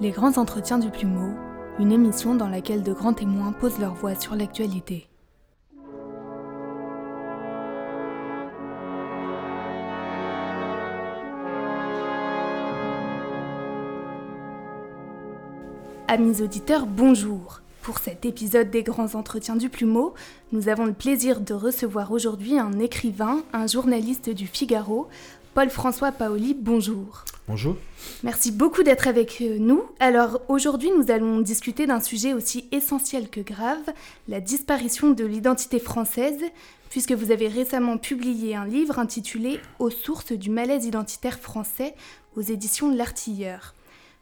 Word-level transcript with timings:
Les 0.00 0.10
grands 0.10 0.36
entretiens 0.38 0.78
du 0.78 0.90
plumeau, 0.90 1.34
une 1.78 1.92
émission 1.92 2.34
dans 2.34 2.48
laquelle 2.48 2.82
de 2.82 2.92
grands 2.92 3.12
témoins 3.12 3.52
posent 3.52 3.78
leur 3.78 3.94
voix 3.94 4.14
sur 4.14 4.34
l'actualité. 4.34 5.08
Amis 16.08 16.42
auditeurs, 16.42 16.86
bonjour. 16.86 17.60
Pour 17.82 17.98
cet 17.98 18.24
épisode 18.24 18.70
des 18.70 18.82
grands 18.82 19.14
entretiens 19.14 19.56
du 19.56 19.68
plumeau, 19.68 20.14
nous 20.52 20.68
avons 20.68 20.86
le 20.86 20.92
plaisir 20.92 21.40
de 21.40 21.54
recevoir 21.54 22.12
aujourd'hui 22.12 22.58
un 22.58 22.78
écrivain, 22.78 23.42
un 23.52 23.66
journaliste 23.66 24.30
du 24.30 24.46
Figaro, 24.46 25.08
Paul-François 25.54 26.12
Paoli, 26.12 26.54
bonjour. 26.54 27.24
Bonjour. 27.48 27.76
Merci 28.22 28.52
beaucoup 28.52 28.84
d'être 28.84 29.08
avec 29.08 29.40
nous. 29.40 29.82
Alors 29.98 30.40
aujourd'hui, 30.48 30.92
nous 30.96 31.10
allons 31.10 31.40
discuter 31.40 31.86
d'un 31.86 32.00
sujet 32.00 32.34
aussi 32.34 32.68
essentiel 32.70 33.28
que 33.28 33.40
grave, 33.40 33.92
la 34.28 34.40
disparition 34.40 35.10
de 35.10 35.24
l'identité 35.24 35.80
française, 35.80 36.40
puisque 36.88 37.12
vous 37.12 37.32
avez 37.32 37.48
récemment 37.48 37.98
publié 37.98 38.54
un 38.54 38.64
livre 38.64 39.00
intitulé 39.00 39.58
Aux 39.80 39.90
sources 39.90 40.30
du 40.30 40.50
malaise 40.50 40.84
identitaire 40.86 41.40
français 41.40 41.94
aux 42.36 42.42
éditions 42.42 42.94
L'Artilleur. 42.94 43.74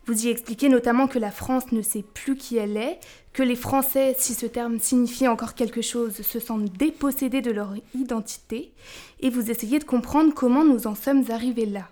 Vous 0.07 0.27
y 0.27 0.30
expliquez 0.30 0.71
notamment 0.71 1.07
que 1.07 1.18
la 1.18 1.30
France 1.30 1.73
ne 1.73 1.82
sait 1.82 2.02
plus 2.02 2.37
qui 2.37 2.57
elle 2.57 2.79
est, 2.79 3.01
que 3.34 3.43
les 3.43 3.55
Français, 3.55 4.16
si 4.18 4.32
ce 4.32 4.46
terme 4.46 4.79
signifie 4.79 5.29
encore 5.29 5.55
quelque 5.55 5.82
chose, 5.82 6.23
se 6.23 6.41
sentent 6.41 6.73
dépossédés 6.73 7.43
de 7.43 7.51
leur 7.51 7.74
identité, 7.95 8.73
et 9.21 9.29
vous 9.29 9.51
essayez 9.51 9.79
de 9.79 9.84
comprendre 9.84 10.32
comment 10.34 10.65
nous 10.65 10.87
en 10.87 10.95
sommes 10.95 11.24
arrivés 11.30 11.66
là. 11.66 11.91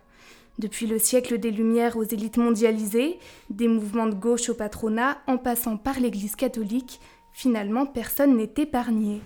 Depuis 0.58 0.88
le 0.88 0.98
siècle 0.98 1.38
des 1.38 1.52
Lumières 1.52 1.96
aux 1.96 2.02
élites 2.02 2.36
mondialisées, 2.36 3.18
des 3.48 3.68
mouvements 3.68 4.08
de 4.08 4.14
gauche 4.14 4.48
au 4.48 4.54
patronat, 4.54 5.18
en 5.28 5.38
passant 5.38 5.76
par 5.76 6.00
l'Église 6.00 6.34
catholique, 6.34 7.00
finalement 7.32 7.86
personne 7.86 8.36
n'est 8.36 8.54
épargné. 8.56 9.20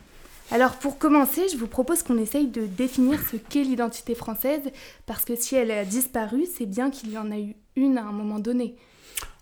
Alors 0.50 0.74
pour 0.74 0.98
commencer, 0.98 1.48
je 1.48 1.56
vous 1.56 1.66
propose 1.66 2.02
qu'on 2.02 2.18
essaye 2.18 2.48
de 2.48 2.66
définir 2.66 3.18
ce 3.30 3.36
qu'est 3.36 3.64
l'identité 3.64 4.14
française, 4.14 4.70
parce 5.06 5.24
que 5.24 5.34
si 5.34 5.54
elle 5.54 5.70
a 5.70 5.86
disparu, 5.86 6.44
c'est 6.44 6.66
bien 6.66 6.90
qu'il 6.90 7.10
y 7.10 7.16
en 7.16 7.30
a 7.30 7.38
eu 7.38 7.56
une 7.76 7.96
à 7.96 8.04
un 8.04 8.12
moment 8.12 8.38
donné. 8.38 8.76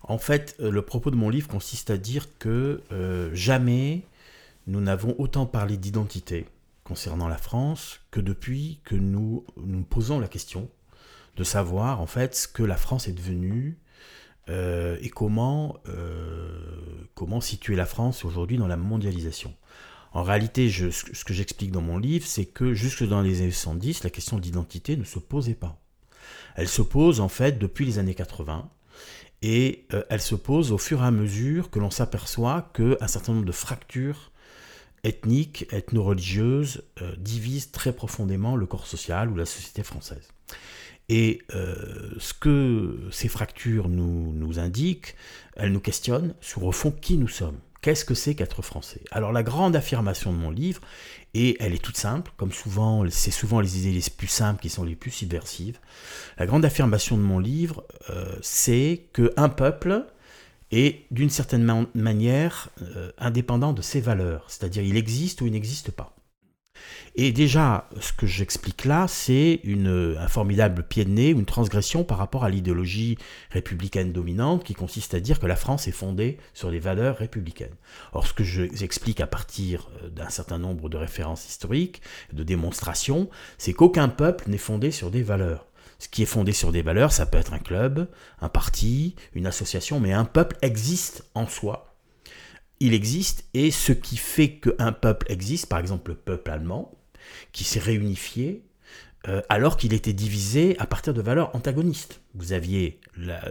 En 0.03 0.17
fait, 0.17 0.55
euh, 0.61 0.71
le 0.71 0.81
propos 0.83 1.11
de 1.11 1.17
mon 1.17 1.27
livre 1.27 1.49
consiste 1.49 1.89
à 1.89 1.97
dire 1.97 2.37
que 2.39 2.81
euh, 2.93 3.29
jamais 3.33 4.03
nous 4.67 4.79
n'avons 4.79 5.13
autant 5.17 5.45
parlé 5.45 5.75
d'identité 5.75 6.45
concernant 6.85 7.27
la 7.27 7.37
France 7.37 7.99
que 8.11 8.21
depuis 8.21 8.79
que 8.85 8.95
nous 8.95 9.43
nous 9.57 9.83
posons 9.83 10.19
la 10.19 10.29
question 10.29 10.69
de 11.35 11.43
savoir 11.43 12.01
en 12.01 12.07
fait 12.07 12.35
ce 12.35 12.47
que 12.47 12.63
la 12.63 12.77
France 12.77 13.07
est 13.07 13.13
devenue 13.13 13.77
euh, 14.49 14.97
et 15.01 15.09
comment, 15.09 15.77
comment 17.15 17.41
situer 17.41 17.75
la 17.75 17.85
France 17.85 18.25
aujourd'hui 18.25 18.57
dans 18.57 18.67
la 18.67 18.77
mondialisation. 18.77 19.53
En 20.13 20.23
réalité, 20.23 20.69
ce 20.69 21.23
que 21.23 21.33
j'explique 21.33 21.71
dans 21.71 21.81
mon 21.81 21.97
livre, 21.97 22.25
c'est 22.27 22.45
que 22.45 22.73
jusque 22.73 23.07
dans 23.07 23.21
les 23.21 23.41
années 23.41 23.51
70, 23.51 24.03
la 24.03 24.09
question 24.09 24.39
d'identité 24.39 24.97
ne 24.97 25.05
se 25.05 25.19
posait 25.19 25.53
pas. 25.53 25.81
Elle 26.55 26.67
se 26.67 26.81
pose 26.81 27.21
en 27.21 27.29
fait 27.29 27.57
depuis 27.57 27.85
les 27.85 27.97
années 27.97 28.13
80 28.13 28.69
et 29.41 29.87
euh, 29.93 30.03
elle 30.09 30.21
se 30.21 30.35
pose 30.35 30.71
au 30.71 30.77
fur 30.77 31.01
et 31.01 31.05
à 31.05 31.11
mesure 31.11 31.69
que 31.69 31.79
l'on 31.79 31.89
s'aperçoit 31.89 32.71
qu'un 32.73 33.07
certain 33.07 33.33
nombre 33.33 33.45
de 33.45 33.51
fractures 33.51 34.31
ethniques, 35.03 35.65
ethno-religieuses 35.71 36.83
euh, 37.01 37.15
divisent 37.17 37.71
très 37.71 37.93
profondément 37.93 38.55
le 38.55 38.65
corps 38.65 38.85
social 38.85 39.29
ou 39.31 39.35
la 39.35 39.45
société 39.45 39.81
française. 39.81 40.27
Et 41.13 41.41
euh, 41.53 41.75
ce 42.19 42.33
que 42.33 42.97
ces 43.11 43.27
fractures 43.27 43.89
nous, 43.89 44.59
indiquent, 44.59 45.15
elles 45.57 45.73
nous 45.73 45.81
questionnent 45.81 46.33
sur 46.39 46.63
au 46.63 46.71
fond 46.71 46.89
qui 46.89 47.17
nous 47.17 47.27
sommes. 47.27 47.57
Qu'est-ce 47.81 48.05
que 48.05 48.13
c'est 48.13 48.33
qu'être 48.33 48.61
français? 48.61 49.01
Alors 49.11 49.33
la 49.33 49.43
grande 49.43 49.75
affirmation 49.75 50.31
de 50.31 50.37
mon 50.37 50.51
livre, 50.51 50.79
et 51.33 51.57
elle 51.59 51.73
est 51.73 51.83
toute 51.83 51.97
simple, 51.97 52.31
comme 52.37 52.53
souvent, 52.53 53.03
c'est 53.09 53.29
souvent 53.29 53.59
les 53.59 53.77
idées 53.77 53.91
les 53.91 54.09
plus 54.09 54.29
simples 54.29 54.61
qui 54.61 54.69
sont 54.69 54.85
les 54.85 54.95
plus 54.95 55.11
subversives. 55.11 55.79
La 56.37 56.45
grande 56.45 56.63
affirmation 56.63 57.17
de 57.17 57.23
mon 57.23 57.39
livre, 57.39 57.83
euh, 58.09 58.33
c'est 58.41 59.07
qu'un 59.11 59.49
peuple 59.49 60.05
est 60.71 61.07
d'une 61.11 61.29
certaine 61.29 61.87
manière 61.93 62.69
euh, 62.83 63.11
indépendant 63.17 63.73
de 63.73 63.81
ses 63.81 63.99
valeurs, 63.99 64.45
c'est-à-dire 64.47 64.83
il 64.83 64.95
existe 64.95 65.41
ou 65.41 65.45
il 65.47 65.51
n'existe 65.51 65.91
pas. 65.91 66.15
Et 67.15 67.33
déjà, 67.33 67.89
ce 67.99 68.13
que 68.13 68.25
j'explique 68.25 68.85
là, 68.85 69.05
c'est 69.07 69.59
un 69.65 70.27
formidable 70.29 70.83
pied 70.83 71.03
de 71.03 71.09
nez, 71.09 71.29
une 71.29 71.45
transgression 71.45 72.05
par 72.05 72.17
rapport 72.17 72.45
à 72.45 72.49
l'idéologie 72.49 73.17
républicaine 73.49 74.13
dominante 74.13 74.63
qui 74.63 74.73
consiste 74.73 75.13
à 75.13 75.19
dire 75.19 75.39
que 75.39 75.45
la 75.45 75.57
France 75.57 75.87
est 75.87 75.91
fondée 75.91 76.37
sur 76.53 76.71
les 76.71 76.79
valeurs 76.79 77.17
républicaines. 77.17 77.75
Or, 78.13 78.25
ce 78.25 78.33
que 78.33 78.43
j'explique 78.43 79.19
à 79.19 79.27
partir 79.27 79.89
euh, 80.03 80.09
d'un 80.09 80.29
certain 80.29 80.57
nombre 80.57 80.87
de 80.87 80.97
références 80.97 81.47
historiques, 81.47 82.01
de 82.31 82.43
démonstrations, 82.43 83.29
c'est 83.57 83.73
qu'aucun 83.73 84.07
peuple 84.07 84.49
n'est 84.49 84.57
fondé 84.57 84.91
sur 84.91 85.11
des 85.11 85.23
valeurs. 85.23 85.67
Ce 85.99 86.07
qui 86.07 86.23
est 86.23 86.25
fondé 86.25 86.53
sur 86.53 86.71
des 86.71 86.81
valeurs, 86.81 87.11
ça 87.11 87.25
peut 87.25 87.37
être 87.37 87.53
un 87.53 87.59
club, 87.59 88.07
un 88.39 88.49
parti, 88.49 89.15
une 89.35 89.45
association, 89.45 89.99
mais 89.99 90.13
un 90.13 90.25
peuple 90.25 90.57
existe 90.61 91.25
en 91.35 91.45
soi 91.45 91.90
il 92.81 92.95
existe 92.95 93.45
et 93.53 93.69
ce 93.71 93.93
qui 93.93 94.17
fait 94.17 94.55
qu'un 94.55 94.91
peuple 94.91 95.31
existe, 95.31 95.67
par 95.67 95.79
exemple 95.79 96.11
le 96.11 96.17
peuple 96.17 96.49
allemand, 96.51 96.91
qui 97.51 97.63
s'est 97.63 97.79
réunifié 97.79 98.63
euh, 99.27 99.41
alors 99.49 99.77
qu'il 99.77 99.93
était 99.93 100.13
divisé 100.13 100.75
à 100.79 100.87
partir 100.87 101.13
de 101.13 101.21
valeurs 101.21 101.55
antagonistes. 101.55 102.21
Vous 102.33 102.53
aviez 102.53 102.99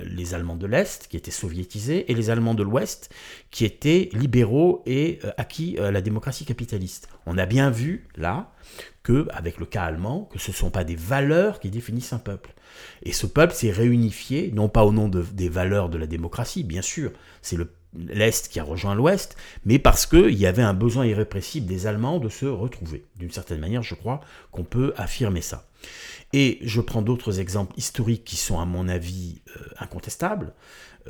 les 0.04 0.34
Allemands 0.34 0.56
de 0.56 0.66
l'Est 0.66 1.06
qui 1.06 1.16
étaient 1.16 1.30
soviétisés 1.30 2.10
et 2.10 2.14
les 2.14 2.28
Allemands 2.28 2.54
de 2.54 2.64
l'Ouest 2.64 3.14
qui 3.52 3.64
étaient 3.64 4.08
libéraux 4.12 4.82
et 4.84 5.20
euh, 5.24 5.30
acquis 5.36 5.78
à 5.78 5.92
la 5.92 6.00
démocratie 6.00 6.44
capitaliste. 6.44 7.08
On 7.24 7.38
a 7.38 7.46
bien 7.46 7.70
vu 7.70 8.08
là 8.16 8.52
que, 9.04 9.28
avec 9.30 9.58
le 9.58 9.66
cas 9.66 9.84
allemand, 9.84 10.28
que 10.32 10.40
ce 10.40 10.50
ne 10.50 10.56
sont 10.56 10.70
pas 10.70 10.82
des 10.82 10.96
valeurs 10.96 11.60
qui 11.60 11.70
définissent 11.70 12.12
un 12.12 12.18
peuple. 12.18 12.52
Et 13.04 13.12
ce 13.12 13.28
peuple 13.28 13.54
s'est 13.54 13.70
réunifié, 13.70 14.50
non 14.52 14.68
pas 14.68 14.84
au 14.84 14.92
nom 14.92 15.08
des 15.08 15.48
valeurs 15.48 15.88
de 15.88 15.98
la 15.98 16.08
démocratie, 16.08 16.64
bien 16.64 16.82
sûr, 16.82 17.12
c'est 17.42 17.56
le 17.56 17.70
l'Est 17.94 18.48
qui 18.48 18.60
a 18.60 18.64
rejoint 18.64 18.94
l'Ouest, 18.94 19.36
mais 19.64 19.78
parce 19.78 20.06
qu'il 20.06 20.34
y 20.34 20.46
avait 20.46 20.62
un 20.62 20.74
besoin 20.74 21.06
irrépressible 21.06 21.66
des 21.66 21.86
Allemands 21.86 22.18
de 22.18 22.28
se 22.28 22.46
retrouver. 22.46 23.04
D'une 23.16 23.30
certaine 23.30 23.60
manière, 23.60 23.82
je 23.82 23.94
crois 23.94 24.20
qu'on 24.52 24.64
peut 24.64 24.92
affirmer 24.96 25.40
ça. 25.40 25.66
Et 26.32 26.58
je 26.62 26.80
prends 26.80 27.02
d'autres 27.02 27.40
exemples 27.40 27.74
historiques 27.76 28.24
qui 28.24 28.36
sont, 28.36 28.60
à 28.60 28.64
mon 28.64 28.88
avis, 28.88 29.42
euh, 29.56 29.60
incontestables. 29.78 30.52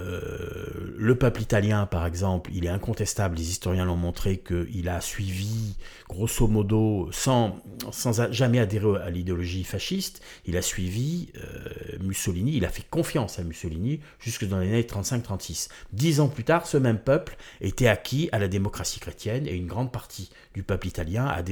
Euh, 0.00 0.94
le 0.96 1.14
peuple 1.14 1.42
italien, 1.42 1.86
par 1.86 2.06
exemple, 2.06 2.50
il 2.54 2.64
est 2.64 2.70
incontestable, 2.70 3.36
les 3.36 3.50
historiens 3.50 3.84
l'ont 3.84 3.96
montré, 3.96 4.38
qu'il 4.38 4.88
a 4.88 5.00
suivi, 5.00 5.76
grosso 6.08 6.46
modo, 6.46 7.08
sans, 7.12 7.58
sans 7.90 8.32
jamais 8.32 8.58
adhérer 8.58 9.00
à 9.02 9.10
l'idéologie 9.10 9.64
fasciste, 9.64 10.22
il 10.46 10.56
a 10.56 10.62
suivi 10.62 11.28
euh, 11.36 11.98
Mussolini, 12.00 12.56
il 12.56 12.64
a 12.64 12.68
fait 12.68 12.84
confiance 12.88 13.38
à 13.38 13.44
Mussolini 13.44 14.00
jusque 14.18 14.46
dans 14.46 14.58
les 14.58 14.68
années 14.68 14.82
35-36. 14.82 15.68
Dix 15.92 16.20
ans 16.20 16.28
plus 16.28 16.44
tard, 16.44 16.66
ce 16.66 16.76
même 16.76 16.98
peuple 16.98 17.36
était 17.60 17.88
acquis 17.88 18.28
à 18.32 18.38
la 18.38 18.48
démocratie 18.48 19.00
chrétienne 19.00 19.46
et 19.46 19.54
une 19.54 19.66
grande 19.66 19.92
partie 19.92 20.30
du 20.54 20.62
peuple 20.62 20.88
italien 20.88 21.26
a, 21.26 21.42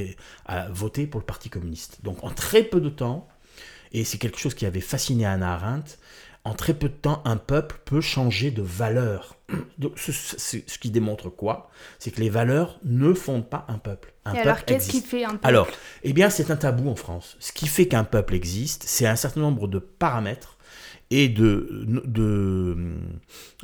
a 0.46 0.68
voté 0.68 1.06
pour 1.06 1.20
le 1.20 1.26
Parti 1.26 1.50
communiste. 1.50 1.98
Donc 2.02 2.24
en 2.24 2.30
très 2.30 2.62
peu 2.62 2.80
de 2.80 2.88
temps, 2.88 3.28
et 3.92 4.04
c'est 4.04 4.18
quelque 4.18 4.38
chose 4.38 4.54
qui 4.54 4.66
avait 4.66 4.80
fasciné 4.80 5.24
Anna 5.24 5.54
Arendt, 5.54 5.96
en 6.48 6.54
très 6.54 6.74
peu 6.74 6.88
de 6.88 6.94
temps, 6.94 7.22
un 7.24 7.36
peuple 7.36 7.78
peut 7.84 8.00
changer 8.00 8.50
de 8.50 8.62
valeur. 8.62 9.36
ce, 9.96 10.78
qui 10.78 10.90
démontre 10.90 11.28
quoi? 11.28 11.70
C'est 11.98 12.10
que 12.10 12.20
les 12.20 12.30
valeurs 12.30 12.78
ne 12.84 13.12
fondent 13.12 13.48
pas 13.48 13.66
un 13.68 13.78
peuple. 13.78 14.12
Un 14.24 14.34
Et 14.34 14.38
alors, 14.40 14.64
qu'est-ce 14.64 14.88
qui 14.88 15.00
fait 15.00 15.24
un 15.24 15.30
peuple? 15.30 15.46
Alors, 15.46 15.68
eh 16.02 16.12
bien, 16.12 16.30
c'est 16.30 16.50
un 16.50 16.56
tabou 16.56 16.88
en 16.88 16.96
France. 16.96 17.36
Ce 17.38 17.52
qui 17.52 17.66
fait 17.66 17.86
qu'un 17.86 18.04
peuple 18.04 18.34
existe, 18.34 18.84
c'est 18.86 19.06
un 19.06 19.16
certain 19.16 19.40
nombre 19.40 19.68
de 19.68 19.78
paramètres 19.78 20.56
et 21.10 21.28
de, 21.28 21.84
de, 22.04 22.76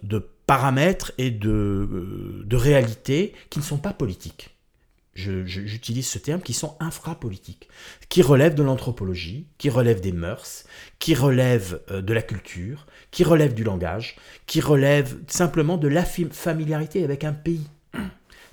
de 0.03 0.29
paramètres 0.47 1.13
et 1.19 1.31
de, 1.31 2.43
de 2.45 2.57
réalités 2.57 3.35
qui 3.51 3.59
ne 3.59 3.65
sont 3.65 3.79
pas 3.79 3.93
politiques 3.93 4.54
j'utilise 5.15 6.07
ce 6.07 6.19
terme, 6.19 6.41
qui 6.41 6.53
sont 6.53 6.77
infrapolitiques, 6.81 7.69
qui 8.09 8.23
relèvent 8.23 8.55
de 8.55 8.63
l'anthropologie, 8.63 9.47
qui 9.59 9.71
relèvent 9.71 10.01
des 10.01 10.13
mœurs, 10.13 10.65
qui 10.99 11.15
relèvent 11.15 11.81
euh, 11.91 12.03
de 12.03 12.13
la 12.13 12.23
culture, 12.23 12.87
qui 13.11 13.25
relèvent 13.25 13.55
du 13.55 13.65
langage, 13.65 14.17
qui 14.47 14.61
relèvent 14.61 15.17
simplement 15.29 15.77
de 15.77 15.89
la 15.89 16.05
familiarité 16.05 17.05
avec 17.05 17.25
un 17.25 17.33
pays. 17.33 17.67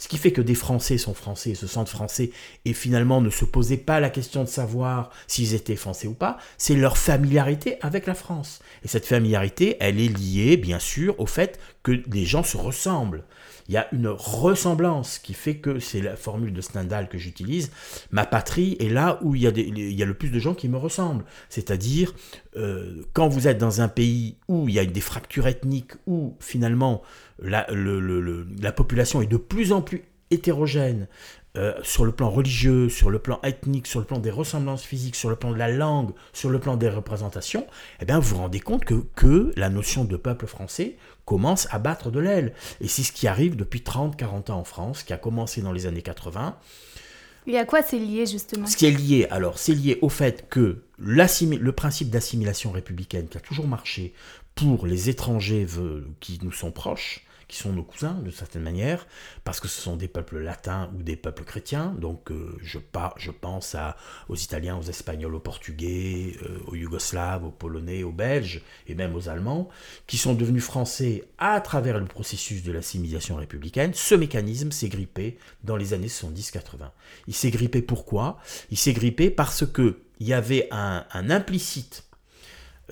Ce 0.01 0.07
qui 0.07 0.17
fait 0.17 0.31
que 0.31 0.41
des 0.41 0.55
Français 0.55 0.97
sont 0.97 1.13
Français 1.13 1.53
se 1.53 1.67
sentent 1.67 1.87
Français 1.87 2.31
et 2.65 2.73
finalement 2.73 3.21
ne 3.21 3.29
se 3.29 3.45
posaient 3.45 3.77
pas 3.77 3.99
la 3.99 4.09
question 4.09 4.43
de 4.43 4.49
savoir 4.49 5.11
s'ils 5.27 5.53
étaient 5.53 5.75
Français 5.75 6.07
ou 6.07 6.15
pas, 6.15 6.39
c'est 6.57 6.75
leur 6.75 6.97
familiarité 6.97 7.77
avec 7.81 8.07
la 8.07 8.15
France. 8.15 8.61
Et 8.83 8.87
cette 8.87 9.05
familiarité, 9.05 9.77
elle 9.79 9.99
est 9.99 10.07
liée 10.07 10.57
bien 10.57 10.79
sûr 10.79 11.19
au 11.19 11.27
fait 11.27 11.59
que 11.83 12.01
les 12.11 12.25
gens 12.25 12.41
se 12.41 12.57
ressemblent 12.57 13.23
il 13.71 13.75
y 13.75 13.77
a 13.77 13.87
une 13.93 14.07
ressemblance 14.07 15.17
qui 15.17 15.33
fait 15.33 15.55
que 15.55 15.79
c'est 15.79 16.01
la 16.01 16.17
formule 16.17 16.51
de 16.51 16.59
Stendhal 16.59 17.07
que 17.07 17.17
j'utilise. 17.17 17.71
Ma 18.11 18.25
patrie 18.25 18.75
est 18.81 18.89
là 18.89 19.17
où 19.21 19.33
il 19.33 19.43
y, 19.43 19.47
a 19.47 19.51
il 19.51 19.93
y 19.93 20.03
a 20.03 20.05
le 20.05 20.13
plus 20.13 20.29
de 20.29 20.39
gens 20.39 20.53
qui 20.53 20.67
me 20.67 20.75
ressemblent. 20.77 21.23
C'est-à-dire, 21.47 22.13
euh, 22.57 23.03
quand 23.13 23.27
vous 23.27 23.47
êtes 23.47 23.57
dans 23.57 23.81
un 23.81 23.87
pays 23.87 24.37
où 24.47 24.67
il 24.67 24.75
y 24.75 24.79
a 24.79 24.85
des 24.85 25.01
fractures 25.01 25.47
ethniques, 25.47 25.93
où 26.07 26.35
finalement 26.39 27.01
la, 27.39 27.65
la 27.71 28.71
population 28.71 29.21
est 29.21 29.27
de 29.27 29.37
plus 29.37 29.71
en 29.71 29.81
plus 29.81 30.03
hétérogène, 30.31 31.07
euh, 31.57 31.73
sur 31.83 32.05
le 32.05 32.13
plan 32.13 32.29
religieux, 32.29 32.87
sur 32.87 33.09
le 33.09 33.19
plan 33.19 33.37
ethnique, 33.43 33.85
sur 33.85 33.99
le 33.99 34.05
plan 34.05 34.19
des 34.19 34.31
ressemblances 34.31 34.83
physiques, 34.83 35.17
sur 35.17 35.29
le 35.29 35.35
plan 35.35 35.51
de 35.51 35.57
la 35.57 35.69
langue, 35.69 36.11
sur 36.31 36.49
le 36.49 36.59
plan 36.59 36.77
des 36.77 36.87
représentations, 36.87 37.67
eh 37.99 38.05
bien 38.05 38.19
vous 38.19 38.35
vous 38.35 38.41
rendez 38.41 38.61
compte 38.61 38.85
que, 38.85 39.03
que 39.15 39.51
la 39.57 39.69
notion 39.69 40.05
de 40.05 40.15
peuple 40.15 40.47
français 40.47 40.95
commence 41.25 41.67
à 41.71 41.79
battre 41.79 42.09
de 42.09 42.21
l'aile. 42.21 42.53
Et 42.79 42.87
c'est 42.87 43.03
ce 43.03 43.11
qui 43.11 43.27
arrive 43.27 43.57
depuis 43.57 43.81
30-40 43.81 44.51
ans 44.51 44.59
en 44.59 44.63
France, 44.63 45.03
qui 45.03 45.11
a 45.11 45.17
commencé 45.17 45.61
dans 45.61 45.73
les 45.73 45.87
années 45.87 46.01
80. 46.01 46.55
Et 47.47 47.57
à 47.57 47.65
quoi 47.65 47.81
c'est 47.81 47.99
lié 47.99 48.25
justement 48.25 48.67
Ce 48.67 48.77
qui 48.77 48.85
est 48.85 48.91
lié, 48.91 49.27
alors, 49.31 49.57
c'est 49.57 49.73
lié 49.73 49.97
au 50.01 50.09
fait 50.09 50.47
que 50.49 50.83
le 50.99 51.71
principe 51.71 52.09
d'assimilation 52.09 52.71
républicaine 52.71 53.27
qui 53.27 53.37
a 53.37 53.41
toujours 53.41 53.67
marché 53.67 54.13
pour 54.55 54.85
les 54.85 55.09
étrangers 55.09 55.65
qui 56.19 56.39
nous 56.43 56.51
sont 56.51 56.71
proches, 56.71 57.25
qui 57.51 57.57
sont 57.57 57.73
nos 57.73 57.83
cousins 57.83 58.13
de 58.23 58.31
certaine 58.31 58.61
manière, 58.63 59.05
parce 59.43 59.59
que 59.59 59.67
ce 59.67 59.81
sont 59.81 59.97
des 59.97 60.07
peuples 60.07 60.39
latins 60.39 60.89
ou 60.97 61.03
des 61.03 61.17
peuples 61.17 61.43
chrétiens. 61.43 61.93
Donc 61.99 62.31
euh, 62.31 62.57
je, 62.63 62.79
je 63.17 63.31
pense 63.31 63.75
aux 64.29 64.35
Italiens, 64.35 64.77
aux 64.77 64.83
Espagnols, 64.83 65.35
aux 65.35 65.41
Portugais, 65.41 66.37
euh, 66.43 66.59
aux 66.67 66.75
Yougoslaves, 66.75 67.43
aux 67.43 67.51
Polonais, 67.51 68.03
aux 68.03 68.13
Belges 68.13 68.61
et 68.87 68.95
même 68.95 69.13
aux 69.15 69.27
Allemands, 69.27 69.67
qui 70.07 70.17
sont 70.17 70.33
devenus 70.33 70.63
français 70.63 71.25
à 71.37 71.59
travers 71.59 71.99
le 71.99 72.05
processus 72.05 72.63
de 72.63 72.71
l'assimilation 72.71 73.35
républicaine. 73.35 73.93
Ce 73.93 74.15
mécanisme 74.15 74.71
s'est 74.71 74.89
grippé 74.89 75.37
dans 75.65 75.75
les 75.75 75.93
années 75.93 76.07
70-80. 76.07 76.91
Il 77.27 77.35
s'est 77.35 77.51
grippé 77.51 77.81
pourquoi? 77.81 78.39
Il 78.69 78.77
s'est 78.77 78.93
grippé 78.93 79.29
parce 79.29 79.65
que 79.65 79.99
il 80.21 80.27
y 80.27 80.33
avait 80.33 80.69
un 80.71 81.29
implicite 81.31 82.05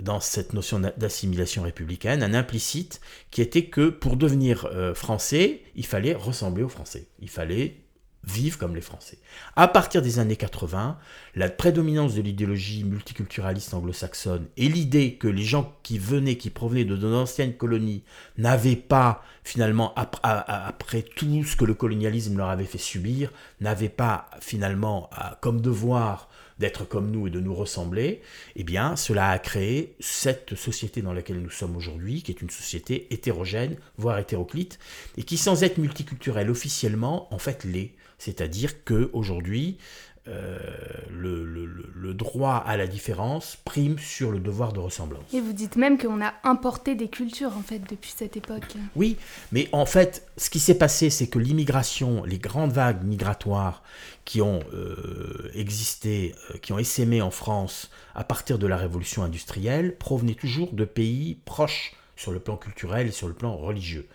dans 0.01 0.19
cette 0.19 0.53
notion 0.53 0.79
d'assimilation 0.79 1.63
républicaine, 1.63 2.23
un 2.23 2.33
implicite 2.33 3.01
qui 3.31 3.41
était 3.41 3.65
que 3.65 3.89
pour 3.89 4.17
devenir 4.17 4.65
euh, 4.65 4.93
français, 4.93 5.61
il 5.75 5.85
fallait 5.85 6.13
ressembler 6.13 6.63
aux 6.63 6.69
Français. 6.69 7.07
Il 7.19 7.29
fallait 7.29 7.77
vivre 8.23 8.57
comme 8.57 8.75
les 8.75 8.81
Français. 8.81 9.17
À 9.55 9.67
partir 9.67 10.01
des 10.01 10.19
années 10.19 10.35
80, 10.35 10.97
la 11.35 11.49
prédominance 11.49 12.15
de 12.15 12.21
l'idéologie 12.21 12.83
multiculturaliste 12.83 13.73
anglo-saxonne 13.73 14.47
et 14.57 14.67
l'idée 14.67 15.15
que 15.15 15.27
les 15.27 15.43
gens 15.43 15.73
qui 15.83 15.97
venaient, 15.97 16.35
qui 16.35 16.49
provenaient 16.49 16.85
de 16.85 16.95
nos 16.95 17.15
anciennes 17.15 17.55
colonies, 17.55 18.03
n'avaient 18.37 18.75
pas, 18.75 19.23
finalement, 19.43 19.93
après 19.95 21.01
tout 21.01 21.43
ce 21.43 21.55
que 21.55 21.65
le 21.65 21.73
colonialisme 21.73 22.37
leur 22.37 22.49
avait 22.49 22.65
fait 22.65 22.77
subir, 22.77 23.31
n'avaient 23.61 23.89
pas, 23.89 24.29
finalement, 24.41 25.09
comme 25.41 25.61
devoir 25.61 26.28
d'être 26.59 26.85
comme 26.85 27.11
nous 27.11 27.27
et 27.27 27.29
de 27.29 27.39
nous 27.39 27.53
ressembler, 27.53 28.21
eh 28.55 28.63
bien, 28.63 28.95
cela 28.95 29.29
a 29.29 29.39
créé 29.39 29.95
cette 29.99 30.55
société 30.55 31.01
dans 31.01 31.13
laquelle 31.13 31.41
nous 31.41 31.49
sommes 31.49 31.75
aujourd'hui, 31.75 32.21
qui 32.21 32.31
est 32.31 32.41
une 32.41 32.49
société 32.49 33.07
hétérogène, 33.11 33.77
voire 33.97 34.19
hétéroclite, 34.19 34.79
et 35.17 35.23
qui, 35.23 35.37
sans 35.37 35.63
être 35.63 35.77
multiculturelle 35.77 36.49
officiellement, 36.49 37.33
en 37.33 37.39
fait 37.39 37.63
l'est. 37.63 37.93
C'est-à-dire 38.17 38.83
que 38.83 39.09
aujourd'hui, 39.13 39.77
euh, 40.29 40.57
le, 41.09 41.43
le, 41.43 42.13
droit 42.13 42.63
à 42.65 42.75
la 42.75 42.87
différence 42.87 43.57
prime 43.65 43.97
sur 43.99 44.31
le 44.31 44.39
devoir 44.39 44.73
de 44.73 44.79
ressemblance. 44.79 45.23
Et 45.33 45.41
vous 45.41 45.53
dites 45.53 45.75
même 45.75 45.97
qu'on 45.97 46.21
a 46.21 46.33
importé 46.43 46.95
des 46.95 47.07
cultures 47.07 47.55
en 47.55 47.61
fait 47.61 47.79
depuis 47.89 48.13
cette 48.15 48.35
époque. 48.35 48.75
Oui, 48.95 49.15
mais 49.51 49.69
en 49.71 49.85
fait, 49.85 50.27
ce 50.35 50.49
qui 50.49 50.59
s'est 50.59 50.77
passé, 50.77 51.09
c'est 51.09 51.27
que 51.27 51.39
l'immigration, 51.39 52.23
les 52.25 52.39
grandes 52.39 52.71
vagues 52.71 53.03
migratoires 53.03 53.83
qui 54.25 54.41
ont 54.41 54.59
euh, 54.73 55.49
existé, 55.53 56.35
euh, 56.51 56.57
qui 56.57 56.73
ont 56.73 56.79
essaimé 56.79 57.21
en 57.21 57.31
France 57.31 57.89
à 58.15 58.23
partir 58.23 58.59
de 58.59 58.67
la 58.67 58.77
révolution 58.77 59.23
industrielle, 59.23 59.95
provenaient 59.97 60.35
toujours 60.35 60.73
de 60.73 60.85
pays 60.85 61.37
proches 61.45 61.93
sur 62.15 62.31
le 62.31 62.39
plan 62.39 62.57
culturel 62.57 63.07
et 63.07 63.11
sur 63.11 63.27
le 63.27 63.33
plan 63.33 63.55
religieux. 63.55 64.07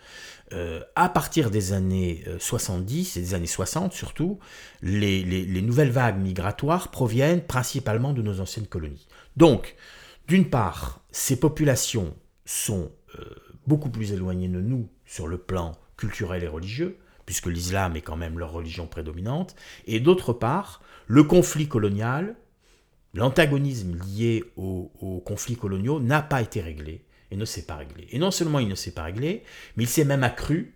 Euh, 0.53 0.81
à 0.95 1.09
partir 1.09 1.49
des 1.49 1.73
années 1.73 2.23
70 2.37 3.17
euh, 3.17 3.19
et 3.19 3.23
des 3.23 3.33
années 3.33 3.47
60 3.47 3.93
surtout, 3.93 4.37
les, 4.83 5.61
nouvelles 5.63 5.89
vagues 5.89 6.19
migratoires 6.19 6.91
proviennent 6.91 7.41
principalement 7.41 8.13
de 8.13 8.21
nos 8.21 8.39
anciennes 8.39 8.67
colonies. 8.67 9.07
Donc, 9.37 9.75
d'une 10.27 10.47
part, 10.47 11.01
ces 11.11 11.39
populations 11.39 12.15
sont 12.45 12.91
euh, 13.19 13.23
beaucoup 13.65 13.89
plus 13.89 14.13
éloignées 14.13 14.47
de 14.47 14.61
nous 14.61 14.87
sur 15.07 15.27
le 15.27 15.39
plan 15.39 15.71
culturel 15.97 16.43
et 16.43 16.47
religieux, 16.47 16.99
puisque 17.25 17.47
l'islam 17.47 17.95
est 17.95 18.01
quand 18.01 18.17
même 18.17 18.37
leur 18.37 18.51
religion 18.51 18.85
prédominante, 18.85 19.55
et 19.87 19.99
d'autre 19.99 20.31
part, 20.31 20.83
le 21.07 21.23
conflit 21.23 21.67
colonial, 21.67 22.35
l'antagonisme 23.15 23.95
lié 23.95 24.43
aux 24.57 25.23
conflits 25.25 25.55
coloniaux 25.55 25.99
n'a 25.99 26.21
pas 26.21 26.43
été 26.43 26.61
réglé 26.61 27.04
et 27.31 27.35
ne 27.35 27.45
s'est 27.45 27.65
pas 27.65 27.75
réglé. 27.75 28.07
Et 28.11 28.19
non 28.19 28.31
seulement 28.31 28.59
il 28.59 28.67
ne 28.67 28.75
s'est 28.75 28.91
pas 28.91 29.03
réglé, 29.03 29.43
mais 29.75 29.83
il 29.83 29.89
s'est 29.89 30.05
même 30.05 30.23
accru. 30.23 30.75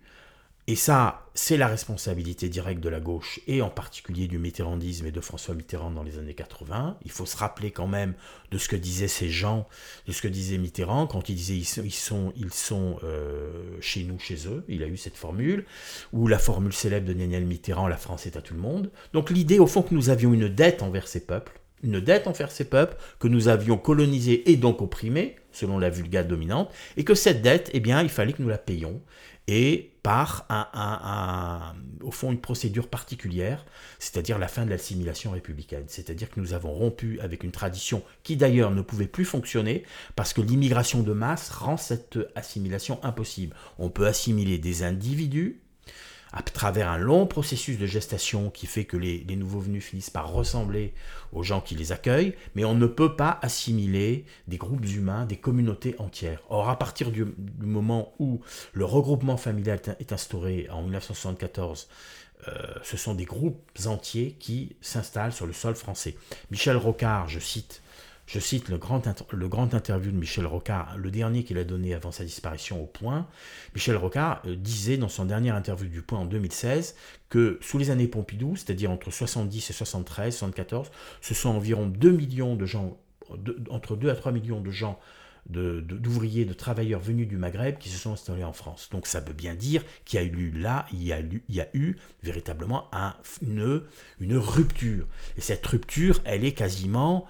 Et 0.66 0.76
ça, 0.76 1.26
c'est 1.34 1.56
la 1.56 1.66
responsabilité 1.66 2.48
directe 2.48 2.80
de 2.80 2.88
la 2.88 3.00
gauche, 3.00 3.40
et 3.48 3.60
en 3.60 3.70
particulier 3.70 4.28
du 4.28 4.38
mitterrandisme 4.38 5.06
et 5.06 5.10
de 5.10 5.20
François 5.20 5.54
Mitterrand 5.54 5.90
dans 5.90 6.04
les 6.04 6.16
années 6.18 6.34
80. 6.34 6.96
Il 7.04 7.10
faut 7.10 7.26
se 7.26 7.36
rappeler 7.36 7.72
quand 7.72 7.88
même 7.88 8.14
de 8.52 8.58
ce 8.58 8.68
que 8.68 8.76
disaient 8.76 9.08
ces 9.08 9.30
gens, 9.30 9.66
de 10.06 10.12
ce 10.12 10.22
que 10.22 10.28
disait 10.28 10.58
Mitterrand 10.58 11.08
quand 11.08 11.28
il 11.28 11.34
disait 11.34 11.56
ils 11.56 11.64
sont, 11.92 12.32
ils 12.36 12.52
sont, 12.52 13.00
euh, 13.02 13.50
chez 13.80 14.04
nous, 14.04 14.20
chez 14.20 14.46
eux. 14.46 14.64
Il 14.68 14.84
a 14.84 14.86
eu 14.86 14.96
cette 14.96 15.16
formule, 15.16 15.64
ou 16.12 16.28
la 16.28 16.38
formule 16.38 16.72
célèbre 16.72 17.08
de 17.08 17.14
Daniel 17.14 17.46
Mitterrand, 17.46 17.88
la 17.88 17.96
France 17.96 18.26
est 18.26 18.36
à 18.36 18.40
tout 18.40 18.54
le 18.54 18.60
monde. 18.60 18.92
Donc 19.12 19.30
l'idée, 19.30 19.58
au 19.58 19.66
fond, 19.66 19.82
que 19.82 19.94
nous 19.94 20.08
avions 20.08 20.32
une 20.32 20.48
dette 20.48 20.84
envers 20.84 21.08
ces 21.08 21.26
peuples, 21.26 21.58
une 21.82 21.98
dette 21.98 22.28
envers 22.28 22.52
ces 22.52 22.66
peuples 22.66 22.96
que 23.18 23.26
nous 23.26 23.48
avions 23.48 23.76
colonisés 23.76 24.48
et 24.48 24.56
donc 24.56 24.82
opprimés, 24.82 25.36
selon 25.52 25.78
la 25.78 25.90
vulgate 25.90 26.28
dominante, 26.28 26.70
et 26.96 27.04
que 27.04 27.14
cette 27.14 27.42
dette, 27.42 27.70
eh 27.72 27.80
bien, 27.80 28.02
il 28.02 28.08
fallait 28.08 28.32
que 28.32 28.42
nous 28.42 28.48
la 28.48 28.58
payions, 28.58 29.00
et 29.46 29.90
par, 30.02 30.46
un, 30.48 31.74
au 32.02 32.10
fond, 32.12 32.30
une 32.30 32.40
procédure 32.40 32.88
particulière, 32.88 33.66
c'est-à-dire 33.98 34.38
la 34.38 34.48
fin 34.48 34.64
de 34.64 34.70
l'assimilation 34.70 35.32
républicaine. 35.32 35.84
C'est-à-dire 35.88 36.30
que 36.30 36.38
nous 36.38 36.54
avons 36.54 36.72
rompu 36.72 37.18
avec 37.20 37.42
une 37.42 37.50
tradition 37.50 38.02
qui 38.22 38.36
d'ailleurs 38.36 38.70
ne 38.70 38.80
pouvait 38.80 39.08
plus 39.08 39.24
fonctionner, 39.24 39.84
parce 40.14 40.32
que 40.32 40.40
l'immigration 40.40 41.02
de 41.02 41.12
masse 41.12 41.50
rend 41.50 41.76
cette 41.76 42.18
assimilation 42.36 43.02
impossible. 43.02 43.56
On 43.78 43.90
peut 43.90 44.06
assimiler 44.06 44.58
des 44.58 44.84
individus, 44.84 45.60
à 46.32 46.42
travers 46.42 46.88
un 46.88 46.98
long 46.98 47.26
processus 47.26 47.78
de 47.78 47.86
gestation 47.86 48.50
qui 48.50 48.66
fait 48.66 48.84
que 48.84 48.96
les, 48.96 49.24
nouveaux 49.36 49.60
venus 49.60 49.84
finissent 49.84 50.10
par 50.10 50.30
ressembler 50.32 50.94
aux 51.32 51.42
gens 51.42 51.60
qui 51.60 51.74
les 51.74 51.92
accueillent, 51.92 52.34
mais 52.54 52.64
on 52.64 52.74
ne 52.74 52.86
peut 52.86 53.16
pas 53.16 53.38
assimiler 53.42 54.24
des 54.46 54.56
groupes 54.56 54.86
humains, 54.86 55.26
des 55.26 55.36
communautés 55.36 55.96
entières. 55.98 56.40
Or, 56.48 56.68
à 56.68 56.78
partir 56.78 57.10
du, 57.10 57.26
moment 57.58 58.14
où 58.18 58.40
le 58.72 58.84
regroupement 58.84 59.36
familial 59.36 59.80
est 59.98 60.12
instauré 60.12 60.68
en 60.70 60.82
1974, 60.82 61.88
euh, 62.48 62.52
ce 62.82 62.96
sont 62.96 63.14
des 63.14 63.24
groupes 63.24 63.60
entiers 63.86 64.36
qui 64.38 64.76
s'installent 64.80 65.32
sur 65.32 65.46
le 65.46 65.52
sol 65.52 65.74
français. 65.74 66.16
Michel 66.50 66.76
Rocard, 66.76 67.28
je 67.28 67.38
cite, 67.38 67.82
je 68.26 68.38
cite 68.38 68.68
le 68.68 68.78
grand, 68.78 69.06
interview 69.74 70.12
de 70.12 70.16
Michel 70.16 70.46
Rocard, 70.46 70.96
le 70.96 71.10
dernier 71.10 71.42
qu'il 71.42 71.58
a 71.58 71.64
donné 71.64 71.94
avant 71.94 72.12
sa 72.12 72.24
disparition 72.24 72.82
au 72.82 72.86
Point. 72.86 73.26
Michel 73.74 73.96
Rocard 73.96 74.42
euh, 74.46 74.54
disait 74.54 74.96
dans 74.96 75.08
son 75.08 75.24
dernière 75.24 75.56
interview 75.56 75.88
du 75.88 76.02
Point 76.02 76.20
en 76.20 76.26
2016 76.26 76.94
que 77.28 77.58
sous 77.60 77.78
les 77.78 77.90
années 77.90 78.06
Pompidou, 78.06 78.56
c'est-à-dire 78.56 78.90
entre 78.90 79.10
70 79.10 79.70
et 79.70 79.72
73, 79.72 80.36
74, 80.36 80.90
ce 81.20 81.34
sont 81.34 81.50
environ 81.50 81.86
2 81.86 82.10
millions 82.10 82.54
de 82.54 82.66
gens, 82.66 82.96
entre 83.68 83.96
2 83.96 84.10
à 84.10 84.14
3 84.14 84.32
millions 84.32 84.60
de 84.60 84.70
gens 84.70 84.98
d'ouvriers, 85.48 86.44
de, 86.44 86.52
travailleurs 86.52 87.00
venus 87.00 87.26
du 87.26 87.36
Maghreb 87.36 87.78
qui 87.78 87.88
se 87.88 87.98
sont 87.98 88.12
installés 88.12 88.44
en 88.44 88.52
France. 88.52 88.88
Donc 88.92 89.06
ça 89.06 89.20
veut 89.20 89.32
bien 89.32 89.54
dire 89.54 89.82
qu'il 90.04 90.20
y 90.20 90.22
a 90.22 90.26
eu 90.26 90.50
là, 90.50 90.86
il 90.92 91.02
y 91.02 91.12
a 91.12 91.20
eu, 91.20 91.42
il 91.48 91.54
y 91.54 91.60
a 91.60 91.68
eu 91.74 91.96
véritablement 92.22 92.88
un, 92.92 93.14
une, 93.42 93.82
une 94.20 94.36
rupture. 94.36 95.06
Et 95.36 95.40
cette 95.40 95.66
rupture, 95.66 96.20
elle 96.24 96.44
est 96.44 96.52
quasiment 96.52 97.26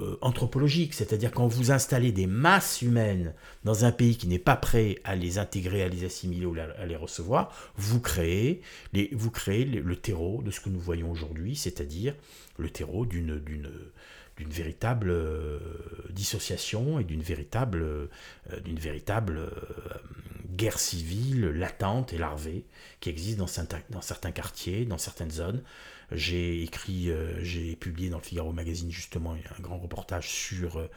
euh, 0.00 0.18
anthropologique, 0.20 0.94
c'est-à-dire 0.94 1.30
quand 1.30 1.46
vous 1.46 1.70
installez 1.70 2.12
des 2.12 2.26
masses 2.26 2.82
humaines 2.82 3.34
dans 3.64 3.84
un 3.84 3.92
pays 3.92 4.16
qui 4.16 4.26
n'est 4.26 4.38
pas 4.38 4.56
prêt 4.56 4.96
à 5.04 5.14
les 5.16 5.38
intégrer, 5.38 5.82
à 5.82 5.88
les 5.88 6.04
assimiler 6.04 6.46
ou 6.46 6.56
à 6.58 6.86
les 6.86 6.96
recevoir, 6.96 7.52
vous 7.76 8.00
créez, 8.00 8.62
les, 8.92 9.10
vous 9.12 9.30
créez 9.30 9.64
le 9.64 9.96
terreau 9.96 10.42
de 10.42 10.50
ce 10.50 10.60
que 10.60 10.68
nous 10.68 10.80
voyons 10.80 11.10
aujourd'hui, 11.10 11.56
c'est-à-dire 11.56 12.14
le 12.58 12.70
terreau 12.70 13.06
d'une 13.06 13.42
d'une 14.40 14.50
véritable 14.50 15.10
euh, 15.10 15.58
dissociation 16.08 16.98
et 16.98 17.04
d'une 17.04 17.22
véritable, 17.22 17.82
euh, 17.82 18.08
véritable 18.64 19.50
guerre 20.48 20.78
civile 20.78 21.46
latente 21.46 22.12
et 22.12 22.18
larvée 22.18 22.64
qui 23.00 23.10
existe 23.10 23.38
dans, 23.38 23.46
certains 23.46 24.32
quartiers, 24.32 24.86
dans 24.86 24.98
certaines 24.98 25.30
zones, 25.30 25.62
j'ai 26.12 26.62
écrit, 26.62 27.10
euh, 27.10 27.42
j'ai 27.42 27.76
publié 27.76 28.10
dans 28.10 28.18
le 28.18 28.24
Figaro 28.24 28.52
Magazine 28.52 28.90
justement 28.90 29.32
un 29.34 29.62
grand 29.62 29.78
reportage 29.78 30.28
sur 30.28 30.78
euh, 30.78 30.88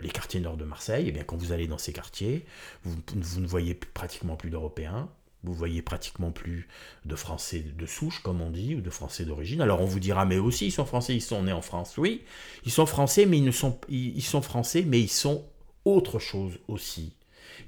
les 0.00 0.08
quartiers 0.08 0.40
nord 0.40 0.56
de 0.56 0.64
Marseille. 0.64 1.06
Et 1.06 1.08
eh 1.08 1.12
bien 1.12 1.22
quand 1.22 1.36
vous 1.36 1.52
allez 1.52 1.68
dans 1.68 1.78
ces 1.78 1.92
quartiers, 1.92 2.44
vous, 2.84 2.96
ne 3.40 3.46
voyez 3.46 3.74
pratiquement 3.74 4.36
plus 4.36 4.50
d'Européens. 4.50 5.08
Vous 5.42 5.54
voyez 5.54 5.80
pratiquement 5.80 6.32
plus 6.32 6.68
de 7.06 7.16
Français 7.16 7.60
de 7.60 7.86
souche, 7.86 8.22
comme 8.22 8.42
on 8.42 8.50
dit, 8.50 8.74
ou 8.74 8.80
de 8.80 8.90
Français 8.90 9.24
d'origine. 9.24 9.62
Alors 9.62 9.80
on 9.80 9.86
vous 9.86 10.00
dira, 10.00 10.26
mais 10.26 10.38
aussi 10.38 10.66
ils 10.66 10.72
sont 10.72 10.84
Français, 10.84 11.14
ils 11.14 11.22
sont 11.22 11.42
nés 11.42 11.52
en 11.52 11.62
France. 11.62 11.96
Oui, 11.96 12.22
ils 12.64 12.72
sont 12.72 12.86
Français, 12.86 13.24
mais 13.24 13.38
ils 13.38 13.44
ne 13.44 13.50
sont, 13.50 13.78
ils 13.88 14.22
sont 14.22 14.42
Français, 14.42 14.84
mais 14.86 15.00
ils 15.00 15.08
sont 15.08 15.44
autre 15.84 16.18
chose 16.18 16.58
aussi. 16.68 17.14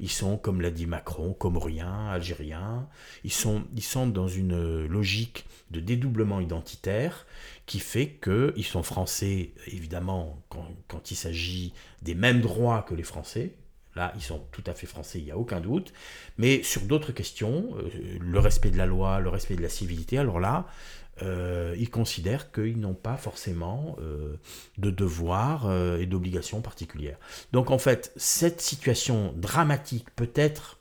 Ils 0.01 0.11
sont, 0.11 0.37
comme 0.37 0.61
l'a 0.61 0.71
dit 0.71 0.87
Macron, 0.87 1.33
comoriens, 1.33 2.09
algériens. 2.09 2.89
Ils 3.25 3.33
sont, 3.33 3.65
ils 3.75 3.83
sont 3.83 4.07
dans 4.07 4.29
une 4.29 4.87
logique 4.87 5.45
de 5.71 5.81
dédoublement 5.81 6.41
identitaire 6.41 7.27
qui 7.67 7.79
fait 7.79 8.19
qu'ils 8.23 8.65
sont 8.65 8.83
français, 8.83 9.53
évidemment, 9.67 10.43
quand, 10.49 10.69
quand 10.89 11.11
il 11.11 11.17
s'agit 11.17 11.73
des 12.03 12.15
mêmes 12.15 12.41
droits 12.41 12.83
que 12.83 12.95
les 12.95 13.03
Français, 13.03 13.55
Là, 13.95 14.13
ils 14.17 14.23
sont 14.23 14.41
tout 14.53 14.65
à 14.67 14.75
fait 14.75 14.87
français, 14.87 15.19
il 15.19 15.25
n'y 15.25 15.31
a 15.31 15.37
aucun 15.37 15.61
doute. 15.61 15.93
Mais 16.39 16.63
sur 16.63 16.83
d'autres 16.83 17.13
questions, 17.13 17.69
euh, 17.77 17.91
le 18.21 18.39
respect 18.39 18.71
de 18.71 18.79
la 18.79 18.87
loi, 18.87 19.21
le 19.21 19.29
respect 19.29 19.57
de 19.57 19.63
la 19.63 19.69
civilité, 19.69 20.19
alors 20.19 20.41
là, 20.41 20.67
euh, 21.21 21.75
ils 21.79 21.91
considèrent 21.91 22.51
qu'ils 22.53 22.81
n'ont 22.81 22.95
pas 22.95 23.19
forcément 23.19 23.97
euh, 24.01 24.37
de 24.79 24.91
devoirs 24.91 25.71
et 25.99 26.07
d'obligations 26.07 26.63
particulières. 26.63 27.19
Donc 27.53 27.71
en 27.71 27.79
fait, 27.79 28.13
cette 28.17 28.63
situation 28.63 29.35
dramatique 29.37 30.07
peut 30.17 30.33
être, 30.35 30.79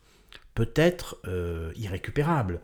peut 0.55 0.71
être 0.75 1.21
irrécupérable. 1.75 2.61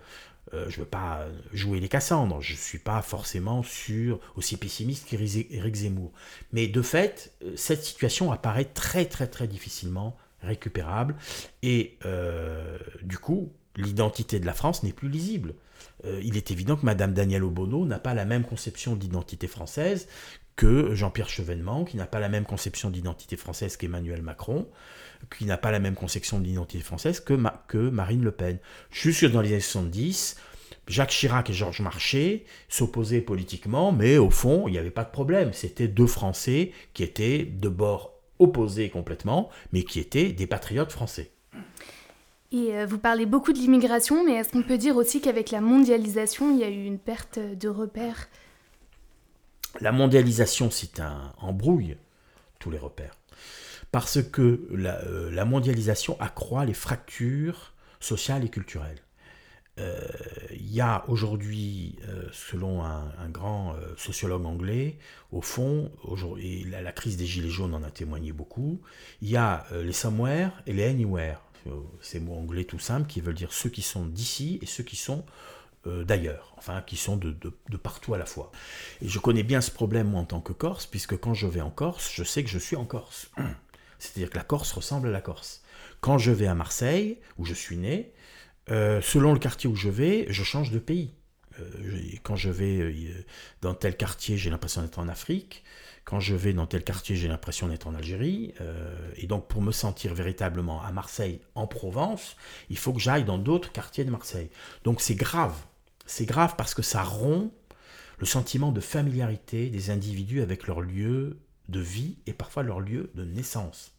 je 0.53 0.57
ne 0.59 0.83
veux 0.83 0.85
pas 0.85 1.25
jouer 1.51 1.81
les 1.81 1.89
Cassandres, 1.89 2.39
je 2.41 2.53
ne 2.53 2.57
suis 2.57 2.79
pas 2.79 3.01
forcément 3.01 3.63
sur, 3.63 4.21
aussi 4.37 4.55
pessimiste 4.55 5.05
qu'Éric 5.09 5.75
Zemmour. 5.75 6.13
Mais 6.53 6.67
de 6.67 6.81
fait, 6.81 7.33
cette 7.57 7.83
situation 7.83 8.31
apparaît 8.31 8.65
très 8.65 9.05
très 9.05 9.27
très 9.27 9.47
difficilement 9.47 10.17
récupérable. 10.41 11.15
Et 11.63 11.97
euh, 12.05 12.77
du 13.03 13.17
coup, 13.17 13.51
l'identité 13.75 14.39
de 14.39 14.45
la 14.45 14.53
France 14.53 14.83
n'est 14.83 14.93
plus 14.93 15.09
lisible. 15.09 15.55
Euh, 16.05 16.21
il 16.23 16.37
est 16.37 16.51
évident 16.51 16.75
que 16.75 16.85
Madame 16.85 17.13
Danielle 17.13 17.43
Obono 17.43 17.85
n'a 17.85 17.99
pas 17.99 18.13
la 18.13 18.25
même 18.25 18.43
conception 18.43 18.95
d'identité 18.95 19.47
française 19.47 20.07
que 20.55 20.95
Jean-Pierre 20.95 21.29
Chevènement, 21.29 21.85
qui 21.85 21.97
n'a 21.97 22.07
pas 22.07 22.19
la 22.19 22.29
même 22.29 22.45
conception 22.45 22.89
d'identité 22.89 23.37
française 23.37 23.77
qu'Emmanuel 23.77 24.23
Macron, 24.23 24.67
qui 25.37 25.45
n'a 25.45 25.57
pas 25.57 25.71
la 25.71 25.79
même 25.79 25.93
conception 25.93 26.39
d'identité 26.39 26.83
française 26.83 27.19
que, 27.19 27.33
Marine 27.89 28.23
Le 28.23 28.31
Pen. 28.31 28.57
Jusque 28.89 29.25
dans 29.25 29.41
les 29.41 29.49
années 29.49 29.59
70, 29.59 30.35
Jacques 30.87 31.11
Chirac 31.11 31.49
et 31.51 31.53
Georges 31.53 31.81
Marchais 31.81 32.45
s'opposaient 32.69 33.21
politiquement, 33.21 33.91
mais 33.91 34.17
au 34.17 34.31
fond, 34.31 34.67
il 34.67 34.71
n'y 34.71 34.77
avait 34.79 34.89
pas 34.89 35.03
de 35.03 35.11
problème. 35.11 35.53
C'était 35.53 35.87
deux 35.87 36.07
Français 36.07 36.71
qui 36.93 37.03
étaient 37.03 37.43
de 37.45 37.69
bord 37.69 38.16
opposés 38.39 38.89
complètement, 38.89 39.49
mais 39.73 39.83
qui 39.83 39.99
étaient 39.99 40.31
des 40.31 40.47
patriotes 40.47 40.91
français. 40.91 41.31
Et 42.51 42.77
euh, 42.77 42.85
vous 42.85 42.97
parlez 42.97 43.25
beaucoup 43.25 43.51
de 43.51 43.57
l'immigration, 43.57 44.23
mais 44.23 44.33
est-ce 44.33 44.49
qu'on 44.49 44.63
peut 44.63 44.77
dire 44.77 44.95
aussi 44.95 45.19
qu'avec 45.19 45.51
la 45.51 45.61
mondialisation, 45.61 46.51
il 46.51 46.59
y 46.59 46.63
a 46.63 46.69
eu 46.69 46.85
une 46.85 46.99
perte 46.99 47.39
de 47.39 47.67
repères? 47.67 48.29
La 49.81 49.91
mondialisation, 49.91 50.71
c'est 50.71 50.99
un 50.99 51.33
embrouille 51.39 51.97
tous 52.59 52.71
les 52.71 52.77
repères. 52.77 53.15
Parce 53.91 54.21
que 54.21 54.67
la, 54.71 54.99
euh, 55.01 55.29
la 55.31 55.45
mondialisation 55.45 56.19
accroît 56.19 56.65
les 56.65 56.73
fractures 56.73 57.73
sociales 57.99 58.45
et 58.45 58.49
culturelles. 58.49 59.01
Euh, 59.79 59.99
il 60.67 60.75
y 60.75 60.81
a 60.81 61.05
aujourd'hui, 61.07 61.95
euh, 62.09 62.23
selon 62.33 62.83
un, 62.83 63.29
grand 63.29 63.73
euh, 63.73 63.95
sociologue 63.95 64.45
anglais, 64.45 64.97
au 65.31 65.41
fond, 65.41 65.91
et 66.41 66.65
la, 66.65 66.91
crise 66.91 67.15
des 67.15 67.25
Gilets 67.25 67.49
jaunes 67.49 67.73
en 67.73 67.83
a 67.83 67.89
témoigné 67.89 68.33
beaucoup, 68.33 68.81
il 69.21 69.29
y 69.29 69.37
a 69.37 69.65
les 69.71 69.93
somewhere 69.93 70.51
et 70.65 70.73
les 70.73 70.83
anywhere, 70.83 71.41
ces 72.01 72.19
mots 72.19 72.35
anglais 72.35 72.65
tout 72.65 72.79
simples 72.79 73.07
qui 73.07 73.21
veulent 73.21 73.35
dire 73.35 73.53
ceux 73.53 73.69
qui 73.69 73.81
sont 73.81 74.05
d'ici 74.05 74.59
et 74.61 74.65
ceux 74.65 74.83
qui 74.83 74.95
sont 74.95 75.25
d'ailleurs, 75.85 76.53
enfin 76.57 76.81
qui 76.85 76.97
sont 76.97 77.15
de, 77.15 77.31
de, 77.31 77.77
partout 77.77 78.13
à 78.13 78.17
la 78.17 78.25
fois. 78.25 78.51
Et 79.01 79.07
je 79.07 79.19
connais 79.19 79.43
bien 79.43 79.61
ce 79.61 79.71
problème 79.71 80.09
moi 80.09 80.21
en 80.21 80.25
tant 80.25 80.41
que 80.41 80.51
Corse, 80.51 80.85
puisque 80.85 81.17
quand 81.17 81.33
je 81.33 81.47
vais 81.47 81.61
en 81.61 81.69
Corse, 81.69 82.11
je 82.13 82.23
sais 82.23 82.43
que 82.43 82.49
je 82.49 82.59
suis 82.59 82.75
en 82.75 82.85
Corse. 82.85 83.31
C'est-à-dire 83.99 84.29
que 84.29 84.37
la 84.37 84.43
Corse 84.43 84.71
ressemble 84.73 85.07
à 85.07 85.11
la 85.11 85.21
Corse. 85.21 85.61
Quand 86.01 86.17
je 86.17 86.31
vais 86.31 86.47
à 86.47 86.55
Marseille, 86.55 87.19
où 87.37 87.45
je 87.45 87.53
suis 87.53 87.77
né, 87.77 88.11
euh, 88.69 89.01
selon 89.01 89.33
le 89.33 89.39
quartier 89.39 89.69
où 89.69 89.75
je 89.75 89.89
vais, 89.89 90.25
je 90.29 90.43
change 90.43 90.71
de 90.71 90.79
pays. 90.79 91.13
Euh, 91.59 91.63
quand 92.23 92.35
je 92.35 92.49
vais 92.49 92.79
euh, 92.79 93.25
dans 93.61 93.73
tel 93.73 93.95
quartier, 93.95 94.37
j'ai 94.37 94.49
l'impression 94.49 94.81
d'être 94.81 94.99
en 94.99 95.07
Afrique. 95.07 95.63
Quand 96.03 96.19
je 96.19 96.35
vais 96.35 96.53
dans 96.53 96.67
tel 96.67 96.83
quartier, 96.83 97.15
j'ai 97.15 97.27
l'impression 97.27 97.67
d'être 97.67 97.87
en 97.87 97.93
Algérie. 97.93 98.53
et 99.17 99.27
donc, 99.27 99.49
pour 99.49 99.61
me 99.61 99.73
sentir 99.73 100.13
véritablement 100.13 100.81
à 100.81 100.93
Marseille, 100.93 101.41
en 101.53 101.67
Provence, 101.67 102.37
il 102.69 102.77
faut 102.77 102.93
que 102.93 102.99
j'aille 103.01 103.25
dans 103.25 103.37
d'autres 103.37 103.73
quartiers 103.73 104.05
de 104.05 104.11
Marseille. 104.11 104.49
Donc, 104.85 105.01
c'est 105.01 105.15
grave. 105.15 105.53
C'est 106.05 106.25
grave 106.25 106.55
parce 106.57 106.73
que 106.73 106.81
ça 106.81 107.03
rompt 107.03 107.51
le 108.19 108.25
sentiment 108.25 108.71
de 108.71 108.79
familiarité 108.79 109.69
des 109.69 109.89
individus 109.89 110.41
avec 110.41 110.65
leur 110.65 110.79
lieu 110.79 111.39
de 111.67 111.81
vie 111.81 112.19
et 112.25 112.31
parfois 112.31 112.63
leur 112.63 112.79
lieu 112.79 113.11
de 113.15 113.25
naissance. 113.25 113.91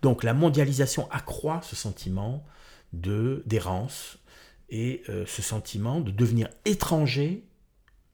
Donc, 0.00 0.22
la 0.22 0.32
mondialisation 0.32 1.10
accroît 1.10 1.60
ce 1.62 1.76
sentiment 1.76 2.42
de 2.92 3.42
d'errance 3.46 4.18
et 4.68 5.02
euh, 5.08 5.24
ce 5.26 5.42
sentiment 5.42 6.00
de 6.00 6.10
devenir 6.10 6.48
étranger 6.64 7.44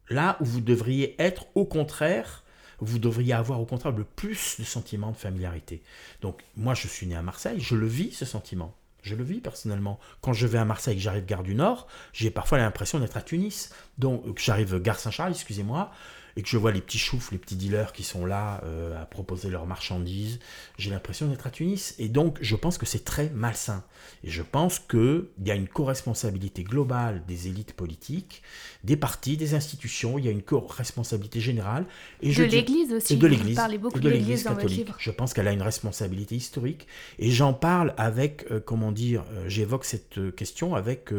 là 0.09 0.37
où 0.40 0.45
vous 0.45 0.61
devriez 0.61 1.21
être 1.21 1.47
au 1.54 1.64
contraire 1.64 2.45
vous 2.78 2.99
devriez 2.99 3.33
avoir 3.33 3.61
au 3.61 3.64
contraire 3.64 3.92
le 3.92 4.04
plus 4.04 4.56
de 4.59 4.64
sentiment 4.64 5.11
de 5.11 5.16
familiarité. 5.16 5.83
Donc 6.21 6.42
moi 6.56 6.75
je 6.75 6.88
suis 6.88 7.06
né 7.06 7.16
à 7.16 7.23
Marseille, 7.23 7.59
je 7.59 7.75
le 7.75 7.87
vis 7.87 8.12
ce 8.12 8.25
sentiment. 8.25 8.75
Je 9.02 9.14
le 9.14 9.23
vis 9.23 9.40
personnellement. 9.40 10.00
Quand 10.21 10.33
je 10.33 10.49
vais 10.49 10.59
à 10.59 10.64
Marseille, 10.64 10.99
j'arrive 10.99 11.25
gare 11.25 11.45
du 11.45 11.54
Nord, 11.54 11.87
j'ai 12.12 12.30
parfois 12.30 12.59
l'impression 12.59 12.99
d'être 12.99 13.16
à 13.16 13.23
Tunis. 13.23 13.71
Donc, 13.99 14.37
j'arrive 14.40 14.80
gare 14.80 14.99
Saint-Charles, 14.99 15.30
excusez-moi, 15.30 15.92
et 16.36 16.42
que 16.42 16.48
je 16.48 16.58
vois 16.58 16.70
les 16.70 16.82
petits 16.82 16.98
choufs, 16.98 17.32
les 17.32 17.38
petits 17.38 17.56
dealers 17.56 17.92
qui 17.92 18.02
sont 18.02 18.26
là 18.26 18.60
euh, 18.64 19.00
à 19.00 19.06
proposer 19.06 19.48
leurs 19.48 19.66
marchandises, 19.66 20.38
j'ai 20.76 20.90
l'impression 20.90 21.28
d'être 21.28 21.46
à 21.46 21.50
Tunis. 21.50 21.94
Et 21.98 22.08
donc, 22.08 22.36
je 22.42 22.54
pense 22.56 22.76
que 22.76 22.84
c'est 22.84 23.04
très 23.04 23.30
malsain. 23.30 23.82
Et 24.22 24.30
je 24.30 24.42
pense 24.42 24.78
qu'il 24.78 25.24
y 25.44 25.50
a 25.50 25.54
une 25.54 25.66
co-responsabilité 25.66 26.62
globale 26.62 27.24
des 27.26 27.48
élites 27.48 27.72
politiques, 27.72 28.42
des 28.84 28.96
partis, 28.96 29.38
des 29.38 29.54
institutions, 29.54 30.18
il 30.18 30.26
y 30.26 30.28
a 30.28 30.30
une 30.30 30.42
co-responsabilité 30.42 31.40
générale. 31.40 31.86
Et 32.20 32.32
de 32.34 32.44
l'Église 32.44 32.92
aussi. 32.92 33.14
Et 33.14 33.16
de 33.16 33.26
l'Église. 33.26 33.58
beaucoup 33.80 34.00
de 34.00 34.10
l'Église 34.10 34.44
catholique. 34.44 34.88
Je 34.98 35.10
pense 35.10 35.32
qu'elle 35.32 35.48
a 35.48 35.52
une 35.52 35.62
responsabilité 35.62 36.36
historique. 36.36 36.86
Et 37.18 37.30
j'en 37.30 37.54
parle 37.54 37.94
avec, 37.96 38.44
euh, 38.50 38.60
comment 38.60 38.92
dire, 38.92 39.24
euh, 39.32 39.48
j'évoque 39.48 39.86
cette 39.86 40.34
question 40.36 40.74
avec 40.74 41.10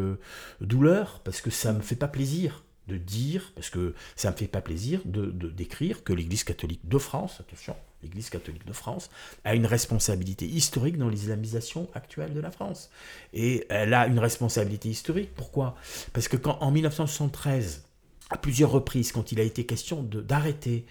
douleur, 0.61 1.21
parce 1.23 1.41
que 1.41 1.49
ça 1.49 1.73
ne 1.73 1.77
me 1.77 1.81
fait 1.81 1.95
pas 1.95 2.07
plaisir 2.07 2.63
de 2.87 2.97
dire, 2.97 3.51
parce 3.55 3.69
que 3.69 3.93
ça 4.15 4.29
ne 4.29 4.33
me 4.33 4.37
fait 4.37 4.47
pas 4.47 4.61
plaisir, 4.61 5.01
de, 5.05 5.29
d'écrire 5.49 6.03
que 6.03 6.13
l'Église 6.13 6.43
catholique 6.43 6.87
de 6.87 6.97
France, 6.97 7.39
attention, 7.39 7.75
l'Église 8.03 8.29
catholique 8.29 8.65
de 8.65 8.73
France, 8.73 9.09
a 9.43 9.55
une 9.55 9.65
responsabilité 9.65 10.45
historique 10.45 10.97
dans 10.97 11.09
l'islamisation 11.09 11.89
actuelle 11.93 12.33
de 12.33 12.39
la 12.39 12.51
France. 12.51 12.89
Et 13.33 13.65
elle 13.69 13.93
a 13.93 14.07
une 14.07 14.19
responsabilité 14.19 14.89
historique. 14.89 15.33
Pourquoi? 15.35 15.75
Parce 16.13 16.27
que 16.27 16.37
quand 16.37 16.57
en 16.61 16.71
1973, 16.71 17.83
à 18.29 18.37
plusieurs 18.37 18.71
reprises, 18.71 19.11
quand 19.11 19.31
il 19.31 19.39
a 19.39 19.43
été 19.43 19.65
question 19.65 20.03
d'arrêter 20.03 20.85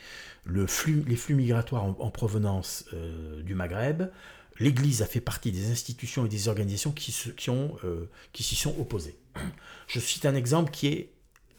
le 0.45 0.67
flux, 0.67 1.05
les 1.07 1.17
flux 1.17 1.35
migratoires 1.35 1.85
en, 1.85 2.11
provenance 2.11 2.87
euh, 2.95 3.43
du 3.43 3.55
Maghreb, 3.55 4.11
l'Église 4.59 5.03
a 5.03 5.07
fait 5.07 5.21
partie 5.21 5.53
des 5.53 5.71
institutions 5.71 6.25
et 6.25 6.29
des 6.29 6.49
organisations 6.49 6.93
qui, 6.93 7.15
euh, 7.49 8.07
qui 8.33 8.43
s'y 8.43 8.57
sont 8.57 8.75
opposées. 8.79 9.17
Je 9.87 10.01
cite 10.01 10.25
un 10.25 10.35
exemple 10.35 10.71
qui 10.71 10.89
est 10.89 11.11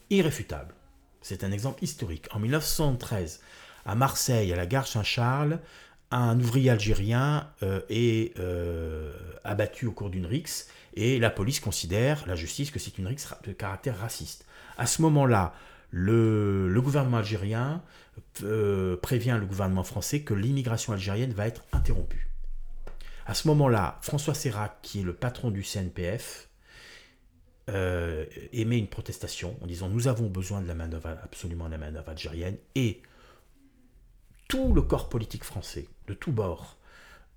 irréfutable. 0.09 0.73
C'est 1.21 1.43
un 1.43 1.51
exemple 1.51 1.83
historique. 1.83 2.27
En 2.31 2.39
1973, 2.39 3.41
à 3.85 3.95
Marseille, 3.95 4.53
à 4.53 4.55
la 4.55 4.65
gare 4.65 4.87
Saint-Charles, 4.87 5.59
un 6.11 6.39
ouvrier 6.39 6.69
algérien 6.69 7.49
euh, 7.63 7.81
est 7.89 8.37
euh, 8.39 9.13
abattu 9.43 9.87
au 9.87 9.91
cours 9.91 10.09
d'une 10.09 10.25
rixe 10.25 10.69
et 10.93 11.19
la 11.19 11.29
police 11.29 11.59
considère, 11.59 12.25
la 12.27 12.35
justice, 12.35 12.71
que 12.71 12.79
c'est 12.79 12.97
une 12.97 13.07
rixe 13.07 13.27
de 13.45 13.51
caractère 13.51 13.99
raciste. 13.99 14.45
À 14.77 14.87
ce 14.87 15.01
moment-là, 15.03 15.53
le, 15.91 16.73
gouvernement 16.81 17.17
algérien 17.17 17.83
euh, 18.43 18.97
prévient 18.97 19.37
le 19.39 19.45
gouvernement 19.45 19.83
français 19.83 20.21
que 20.21 20.33
l'immigration 20.33 20.93
algérienne 20.93 21.33
va 21.33 21.47
être 21.47 21.63
interrompue. 21.71 22.29
À 23.25 23.33
ce 23.33 23.47
moment-là, 23.49 23.99
François 24.01 24.33
Serrac, 24.33 24.77
qui 24.81 25.01
est 25.01 25.03
le 25.03 25.13
patron 25.13 25.51
du 25.51 25.61
CNPF, 25.61 26.46
euh, 27.69 28.25
émet 28.53 28.77
une 28.77 28.87
protestation 28.87 29.57
en 29.61 29.67
disant 29.67 29.89
nous 29.89 30.07
avons 30.07 30.27
besoin 30.27 30.61
de 30.61 30.67
la 30.69 30.73
manœuvre, 30.73 31.07
absolument 31.21 31.65
de 31.65 31.71
la 31.71 31.77
manœuvre 31.77 32.07
algérienne, 32.07 32.55
et 32.75 33.01
tout 34.47 34.73
le 34.73 34.81
corps 34.81 35.09
politique 35.09 35.43
français, 35.43 35.89
de 36.07 36.13
tous 36.13 36.31
bords, 36.31 36.77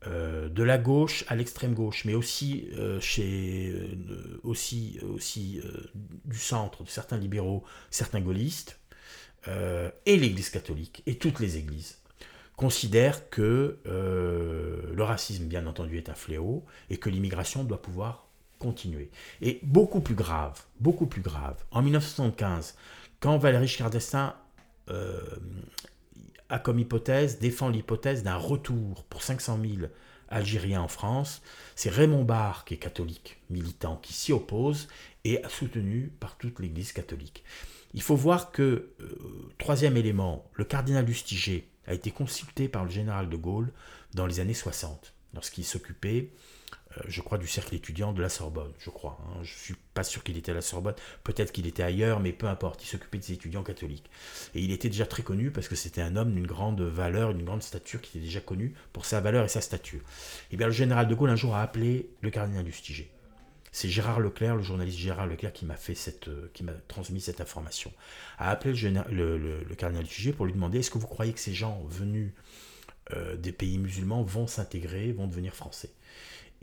euh, 0.06 0.48
de 0.48 0.62
la 0.62 0.78
gauche 0.78 1.24
à 1.26 1.34
l'extrême 1.34 1.74
gauche, 1.74 2.04
mais 2.04 2.14
aussi, 2.14 2.68
euh, 2.74 3.00
chez, 3.00 3.74
aussi, 4.44 5.00
aussi 5.02 5.60
du 6.24 6.38
centre, 6.38 6.84
de 6.84 6.88
certains 6.88 7.18
libéraux, 7.18 7.64
certains 7.90 8.20
gaullistes, 8.20 8.78
et 9.46 10.16
l'Église 10.16 10.50
catholique, 10.50 11.02
et 11.06 11.16
toutes 11.16 11.40
les 11.40 11.56
églises, 11.56 11.98
considèrent 12.56 13.30
que 13.30 13.78
le 13.84 15.02
racisme, 15.02 15.46
bien 15.46 15.66
entendu, 15.66 15.96
est 15.96 16.10
un 16.10 16.14
fléau, 16.14 16.66
et 16.88 16.98
que 16.98 17.08
l'immigration 17.08 17.64
doit 17.64 17.80
pouvoir 17.82 18.29
continuer. 18.60 19.10
Et 19.42 19.58
beaucoup 19.64 20.00
plus 20.00 20.14
grave, 20.14 20.62
beaucoup 20.78 21.06
plus 21.06 21.22
grave, 21.22 21.56
en 21.72 21.82
1975, 21.82 22.76
quand 23.18 23.38
Valéry 23.38 23.66
Giscard 23.66 23.90
euh, 24.90 25.20
a 26.48 26.58
comme 26.60 26.78
hypothèse, 26.78 27.40
défend 27.40 27.68
l'hypothèse 27.68 28.22
d'un 28.22 28.36
retour 28.36 29.04
pour 29.04 29.22
500 29.22 29.58
000 29.60 29.88
Algériens 30.28 30.82
en 30.82 30.88
France, 30.88 31.42
c'est 31.74 31.90
Raymond 31.90 32.22
Barre, 32.22 32.64
qui 32.64 32.74
est 32.74 32.78
catholique, 32.78 33.38
militant, 33.50 33.96
qui 33.96 34.12
s'y 34.12 34.32
oppose 34.32 34.88
et 35.24 35.42
soutenu 35.48 36.12
par 36.20 36.36
toute 36.36 36.60
l'Église 36.60 36.92
catholique. 36.92 37.42
Il 37.94 38.02
faut 38.02 38.14
voir 38.14 38.52
que, 38.52 38.90
euh, 39.00 39.52
troisième 39.58 39.96
élément, 39.96 40.48
le 40.54 40.64
cardinal 40.64 41.04
Lustiger 41.04 41.68
a 41.88 41.94
été 41.94 42.12
consulté 42.12 42.68
par 42.68 42.84
le 42.84 42.90
général 42.90 43.28
de 43.28 43.36
Gaulle 43.36 43.72
dans 44.14 44.26
les 44.26 44.38
années 44.38 44.54
60, 44.54 45.12
lorsqu'il 45.34 45.64
s'occupait 45.64 46.30
je 47.06 47.20
crois, 47.20 47.38
du 47.38 47.46
cercle 47.46 47.74
étudiant 47.74 48.12
de 48.12 48.20
la 48.20 48.28
Sorbonne, 48.28 48.72
je 48.78 48.90
crois. 48.90 49.18
Hein. 49.22 49.38
Je 49.42 49.52
ne 49.52 49.58
suis 49.58 49.76
pas 49.94 50.02
sûr 50.02 50.24
qu'il 50.24 50.36
était 50.36 50.52
à 50.52 50.54
la 50.54 50.60
Sorbonne, 50.60 50.94
peut-être 51.24 51.52
qu'il 51.52 51.66
était 51.66 51.82
ailleurs, 51.82 52.20
mais 52.20 52.32
peu 52.32 52.46
importe, 52.46 52.82
il 52.82 52.86
s'occupait 52.86 53.18
des 53.18 53.32
étudiants 53.32 53.62
catholiques. 53.62 54.10
Et 54.54 54.60
il 54.60 54.72
était 54.72 54.88
déjà 54.88 55.06
très 55.06 55.22
connu 55.22 55.50
parce 55.50 55.68
que 55.68 55.76
c'était 55.76 56.02
un 56.02 56.16
homme 56.16 56.32
d'une 56.32 56.46
grande 56.46 56.82
valeur, 56.82 57.34
d'une 57.34 57.44
grande 57.44 57.62
stature, 57.62 58.00
qui 58.00 58.18
était 58.18 58.26
déjà 58.26 58.40
connu 58.40 58.74
pour 58.92 59.04
sa 59.04 59.20
valeur 59.20 59.44
et 59.44 59.48
sa 59.48 59.60
stature. 59.60 60.00
Et 60.00 60.54
eh 60.54 60.56
bien 60.56 60.66
le 60.66 60.72
général 60.72 61.06
de 61.06 61.14
Gaulle 61.14 61.30
un 61.30 61.36
jour 61.36 61.54
a 61.54 61.62
appelé 61.62 62.10
le 62.20 62.30
cardinal 62.30 62.64
Lustiger. 62.64 63.10
C'est 63.72 63.88
Gérard 63.88 64.18
Leclerc, 64.18 64.56
le 64.56 64.62
journaliste 64.62 64.98
Gérard 64.98 65.28
Leclerc, 65.28 65.52
qui 65.52 65.64
m'a 65.64 65.76
fait 65.76 65.94
cette, 65.94 66.26
euh, 66.26 66.50
qui 66.54 66.64
m'a 66.64 66.72
transmis 66.88 67.20
cette 67.20 67.40
information. 67.40 67.92
A 68.38 68.50
appelé 68.50 68.74
le, 68.74 69.38
le, 69.38 69.74
cardinal 69.76 70.02
Lustiger 70.02 70.32
pour 70.32 70.46
lui 70.46 70.52
demander 70.52 70.80
est-ce 70.80 70.90
que 70.90 70.98
vous 70.98 71.06
croyez 71.06 71.32
que 71.32 71.38
ces 71.38 71.54
gens 71.54 71.80
venus 71.88 72.32
euh, 73.12 73.36
des 73.36 73.52
pays 73.52 73.78
musulmans 73.78 74.22
vont 74.22 74.48
s'intégrer, 74.48 75.12
vont 75.12 75.28
devenir 75.28 75.54
français? 75.54 75.90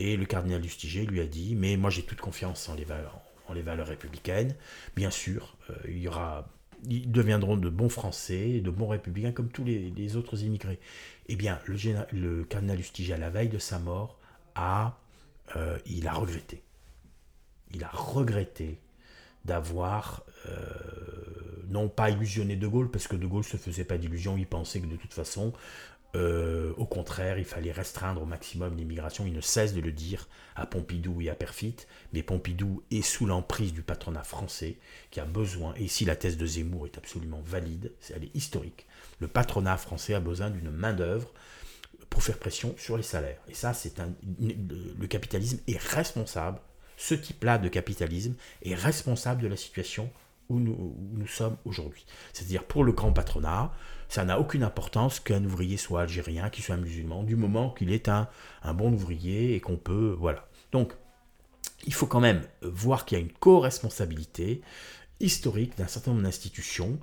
Et 0.00 0.16
le 0.16 0.26
cardinal 0.26 0.62
Lustiger 0.62 1.04
lui 1.06 1.20
a 1.20 1.26
dit, 1.26 1.54
mais 1.54 1.76
moi 1.76 1.90
j'ai 1.90 2.02
toute 2.02 2.20
confiance 2.20 2.68
en 2.68 2.74
les 2.74 2.84
valeurs, 2.84 3.86
républicaines. 3.86 4.54
Bien 4.94 5.10
sûr, 5.10 5.56
euh, 5.70 5.74
il 5.88 5.98
y 5.98 6.08
aura, 6.08 6.48
ils 6.88 7.10
deviendront 7.10 7.56
de 7.56 7.68
bons 7.68 7.88
Français, 7.88 8.60
de 8.60 8.70
bons 8.70 8.88
républicains 8.88 9.32
comme 9.32 9.48
tous 9.48 9.64
les, 9.64 10.16
autres 10.16 10.42
immigrés. 10.42 10.78
Eh 11.28 11.36
bien, 11.36 11.58
le, 11.66 12.44
cardinal 12.44 12.76
Lustiger, 12.76 13.14
à 13.14 13.18
la 13.18 13.30
veille 13.30 13.48
de 13.48 13.58
sa 13.58 13.78
mort, 13.78 14.18
a, 14.54 14.98
euh, 15.56 15.78
il 15.86 16.06
a 16.06 16.12
regretté. 16.12 16.62
Il 17.74 17.82
a 17.84 17.90
regretté 17.90 18.80
d'avoir 19.44 20.24
euh, 20.46 20.54
non 21.68 21.88
pas 21.88 22.10
illusionné 22.10 22.56
De 22.56 22.66
Gaulle, 22.66 22.90
parce 22.90 23.08
que 23.08 23.16
De 23.16 23.26
Gaulle 23.26 23.44
se 23.44 23.56
faisait 23.56 23.84
pas 23.84 23.98
d'illusions, 23.98 24.36
il 24.36 24.46
pensait 24.46 24.80
que 24.80 24.86
de 24.86 24.96
toute 24.96 25.14
façon, 25.14 25.52
euh, 26.16 26.72
au 26.78 26.86
contraire, 26.86 27.38
il 27.38 27.44
fallait 27.44 27.72
restreindre 27.72 28.22
au 28.22 28.24
maximum 28.24 28.76
l'immigration. 28.76 29.26
Il 29.26 29.34
ne 29.34 29.40
cesse 29.40 29.74
de 29.74 29.80
le 29.80 29.92
dire 29.92 30.26
à 30.56 30.64
Pompidou 30.64 31.20
et 31.20 31.28
à 31.28 31.34
Perfit, 31.34 31.76
mais 32.12 32.22
Pompidou 32.22 32.82
est 32.90 33.02
sous 33.02 33.26
l'emprise 33.26 33.74
du 33.74 33.82
patronat 33.82 34.22
français 34.22 34.78
qui 35.10 35.20
a 35.20 35.26
besoin, 35.26 35.74
et 35.76 35.84
ici 35.84 36.04
la 36.04 36.16
thèse 36.16 36.38
de 36.38 36.46
Zemmour 36.46 36.86
est 36.86 36.96
absolument 36.96 37.42
valide, 37.44 37.92
elle 38.14 38.24
est 38.24 38.34
historique, 38.34 38.86
le 39.20 39.28
patronat 39.28 39.76
français 39.76 40.14
a 40.14 40.20
besoin 40.20 40.50
d'une 40.50 40.70
main-d'œuvre 40.70 41.30
pour 42.08 42.22
faire 42.22 42.38
pression 42.38 42.74
sur 42.78 42.96
les 42.96 43.02
salaires. 43.02 43.40
Et 43.48 43.54
ça, 43.54 43.74
c'est 43.74 43.94
le 44.38 45.06
capitalisme 45.06 45.58
est 45.68 45.78
responsable, 45.78 46.58
ce 46.96 47.14
type-là 47.14 47.58
de 47.58 47.68
capitalisme 47.68 48.34
est 48.62 48.74
responsable 48.74 49.42
de 49.42 49.48
la 49.48 49.56
situation 49.56 50.10
où 50.48 50.58
nous, 50.58 51.26
sommes 51.26 51.56
aujourd'hui. 51.64 52.06
C'est-à-dire 52.32 52.64
pour 52.64 52.84
le 52.84 52.92
grand 52.92 53.12
patronat, 53.12 53.72
ça 54.08 54.24
n'a 54.24 54.40
aucune 54.40 54.62
importance 54.62 55.20
qu'un 55.20 55.44
ouvrier 55.44 55.76
soit 55.76 56.02
algérien, 56.02 56.48
qu'il 56.48 56.64
soit 56.64 56.76
musulman, 56.76 57.22
du 57.22 57.36
moment 57.36 57.70
qu'il 57.70 57.92
est 57.92 58.08
un, 58.08 58.28
un 58.62 58.74
bon 58.74 58.92
ouvrier 58.92 59.54
et 59.54 59.60
qu'on 59.60 59.76
peut... 59.76 60.16
Voilà. 60.18 60.48
Donc, 60.72 60.94
il 61.86 61.94
faut 61.94 62.06
quand 62.06 62.20
même 62.20 62.42
voir 62.62 63.04
qu'il 63.04 63.18
y 63.18 63.20
a 63.20 63.24
une 63.24 63.32
co-responsabilité 63.32 64.62
historique 65.20 65.76
d'un 65.76 65.86
certain 65.86 66.12
nombre 66.12 66.22
d'institutions 66.22 66.98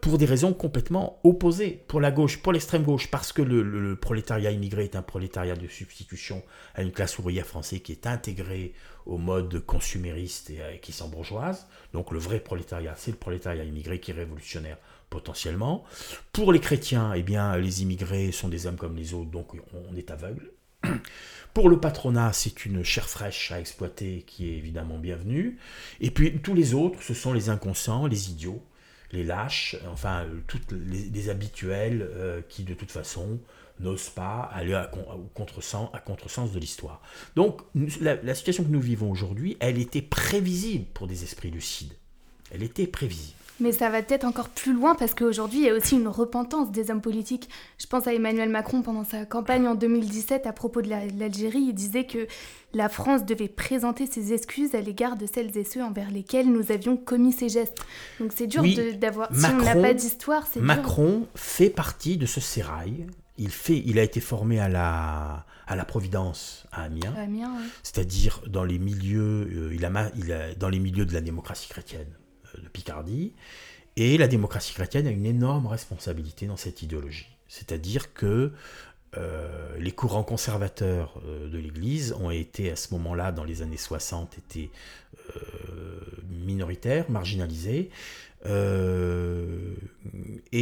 pour 0.00 0.18
des 0.18 0.26
raisons 0.26 0.52
complètement 0.52 1.20
opposées. 1.22 1.82
Pour 1.86 2.00
la 2.00 2.10
gauche, 2.10 2.38
pour 2.38 2.52
l'extrême 2.52 2.82
gauche, 2.82 3.08
parce 3.10 3.32
que 3.32 3.42
le, 3.42 3.96
prolétariat 3.96 4.50
immigré 4.50 4.84
est 4.84 4.96
un 4.96 5.02
prolétariat 5.02 5.54
de 5.56 5.68
substitution 5.68 6.42
à 6.74 6.82
une 6.82 6.92
classe 6.92 7.18
ouvrière 7.18 7.46
française 7.46 7.80
qui 7.80 7.92
est 7.92 8.06
intégrée 8.06 8.72
au 9.06 9.18
mode 9.18 9.60
consumériste 9.60 10.50
et, 10.50 10.60
euh, 10.60 10.76
qui 10.76 10.92
s'embourgeoise. 10.92 11.66
Donc 11.92 12.10
le 12.10 12.18
vrai 12.18 12.40
prolétariat, 12.40 12.94
c'est 12.96 13.12
le 13.12 13.16
prolétariat 13.16 13.64
immigré 13.64 14.00
qui 14.00 14.10
est 14.10 14.14
révolutionnaire 14.14 14.78
potentiellement. 15.10 15.84
Pour 16.32 16.52
les 16.52 16.60
chrétiens, 16.60 17.12
eh 17.14 17.22
bien, 17.22 17.56
les 17.56 17.82
immigrés 17.82 18.32
sont 18.32 18.48
des 18.48 18.66
hommes 18.66 18.76
comme 18.76 18.96
les 18.96 19.14
autres, 19.14 19.30
donc 19.30 19.52
on 19.72 19.96
est 19.96 20.10
aveugle. 20.10 20.50
Pour 21.54 21.68
le 21.68 21.80
patronat, 21.80 22.32
c'est 22.32 22.66
une 22.66 22.84
chair 22.84 23.08
fraîche 23.08 23.50
à 23.50 23.58
exploiter 23.58 24.22
qui 24.26 24.48
est 24.48 24.56
évidemment 24.56 24.98
bienvenue. 24.98 25.58
Et 26.00 26.10
puis 26.10 26.38
tous 26.40 26.54
les 26.54 26.74
autres, 26.74 27.02
ce 27.02 27.14
sont 27.14 27.32
les 27.32 27.48
inconscients, 27.48 28.06
les 28.06 28.30
idiots, 28.30 28.62
les 29.12 29.24
lâches, 29.24 29.76
enfin 29.90 30.26
toutes 30.46 30.72
les, 30.72 31.30
habituels 31.30 32.02
euh, 32.02 32.40
qui 32.48 32.64
de 32.64 32.74
toute 32.74 32.90
façon 32.90 33.38
n'osent 33.80 34.10
pas 34.10 34.50
aller 34.52 34.74
à, 34.74 34.90
contresens, 35.34 35.88
à 35.92 36.00
contresens 36.00 36.52
de 36.52 36.58
l'histoire. 36.58 37.00
Donc 37.36 37.62
la 38.00 38.34
situation 38.34 38.64
que 38.64 38.70
nous 38.70 38.80
vivons 38.80 39.10
aujourd'hui, 39.10 39.56
elle 39.60 39.78
était 39.78 40.02
prévisible 40.02 40.86
pour 40.94 41.06
des 41.06 41.22
esprits 41.22 41.50
lucides. 41.50 41.92
Elle 42.50 42.62
était 42.62 42.86
prévisible. 42.86 43.37
Mais 43.60 43.72
ça 43.72 43.90
va 43.90 44.02
peut-être 44.02 44.24
encore 44.24 44.48
plus 44.48 44.72
loin 44.72 44.94
parce 44.94 45.14
qu'aujourd'hui, 45.14 45.60
il 45.60 45.64
y 45.64 45.70
a 45.70 45.74
aussi 45.74 45.96
une 45.96 46.08
repentance 46.08 46.70
des 46.70 46.90
hommes 46.90 47.00
politiques. 47.00 47.48
Je 47.78 47.86
pense 47.86 48.06
à 48.06 48.14
Emmanuel 48.14 48.48
Macron 48.48 48.82
pendant 48.82 49.04
sa 49.04 49.26
campagne 49.26 49.66
en 49.66 49.74
2017 49.74 50.46
à 50.46 50.52
propos 50.52 50.80
de 50.80 50.88
l'Algérie. 50.88 51.66
Il 51.68 51.74
disait 51.74 52.04
que 52.04 52.28
la 52.72 52.88
France 52.88 53.24
devait 53.24 53.48
présenter 53.48 54.06
ses 54.06 54.32
excuses 54.32 54.74
à 54.74 54.80
l'égard 54.80 55.16
de 55.16 55.26
celles 55.26 55.56
et 55.56 55.64
ceux 55.64 55.82
envers 55.82 56.10
lesquels 56.10 56.50
nous 56.50 56.70
avions 56.70 56.96
commis 56.96 57.32
ces 57.32 57.48
gestes. 57.48 57.78
Donc 58.20 58.32
c'est 58.34 58.46
dur 58.46 58.62
d'avoir... 59.00 59.34
Si 59.34 59.46
on 59.46 59.62
n'a 59.62 59.74
pas 59.74 59.94
d'histoire, 59.94 60.46
c'est 60.52 60.60
Macron 60.60 61.26
fait 61.34 61.70
partie 61.70 62.16
de 62.16 62.26
ce 62.26 62.40
sérail. 62.40 63.06
Il, 63.38 63.50
fait, 63.50 63.82
il 63.86 63.98
a 63.98 64.02
été 64.02 64.20
formé 64.20 64.60
à 64.60 64.68
la, 64.68 65.46
à 65.66 65.76
la 65.76 65.84
Providence 65.84 66.66
à 66.72 66.82
Amiens, 66.82 67.14
c'est-à-dire 67.84 68.40
dans 68.48 68.64
les 68.64 68.78
milieux, 68.78 69.48
euh, 69.52 69.74
il 69.74 69.84
a, 69.84 70.10
il 70.16 70.32
a, 70.32 70.54
dans 70.56 70.68
les 70.68 70.80
milieux 70.80 71.06
de 71.06 71.14
la 71.14 71.20
démocratie 71.20 71.68
chrétienne 71.68 72.08
de 72.56 72.68
Picardie. 72.68 73.32
Et 73.96 74.16
la 74.16 74.28
démocratie 74.28 74.74
chrétienne 74.74 75.06
a 75.06 75.10
une 75.10 75.26
énorme 75.26 75.66
responsabilité 75.66 76.46
dans 76.46 76.56
cette 76.56 76.82
idéologie. 76.82 77.26
C'est-à-dire 77.48 78.14
que 78.14 78.52
euh, 79.16 79.74
les 79.78 79.90
courants 79.90 80.22
conservateurs 80.22 81.18
euh, 81.26 81.48
de 81.48 81.58
l'Église 81.58 82.12
ont 82.12 82.30
été 82.30 82.70
à 82.70 82.76
ce 82.76 82.92
moment-là, 82.94 83.32
dans 83.32 83.44
les 83.44 83.62
années 83.62 83.78
60, 83.78 84.36
étaient 84.36 84.70
euh, 85.34 85.40
minoritaires, 86.30 87.10
marginalisés. 87.10 87.90
et 88.44 88.50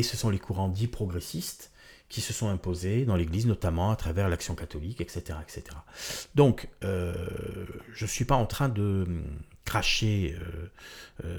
ce 0.03 0.16
sont 0.16 0.31
les 0.31 0.38
courants 0.38 0.68
dits 0.68 0.87
progressistes 0.87 1.72
qui 2.09 2.20
se 2.20 2.33
sont 2.33 2.49
imposés 2.49 3.05
dans 3.05 3.16
l'Église, 3.16 3.46
notamment 3.46 3.90
à 3.90 3.96
travers 3.96 4.29
l'action 4.29 4.55
catholique, 4.55 5.01
etc. 5.01 5.38
etc. 5.42 5.77
Donc, 6.37 6.68
je 6.83 8.05
ne 8.05 8.07
suis 8.07 8.25
pas 8.25 8.37
en 8.37 8.46
train 8.46 8.68
de 8.68 9.09
cracher 9.66 10.37
euh, 10.40 10.68
euh, 11.24 11.38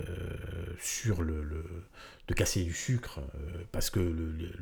sur 0.79 1.23
le, 1.23 1.41
de 2.27 2.33
casser 2.33 2.63
du 2.63 2.73
sucre, 2.73 3.19
euh, 3.19 3.63
parce 3.71 3.89
que 3.89 4.13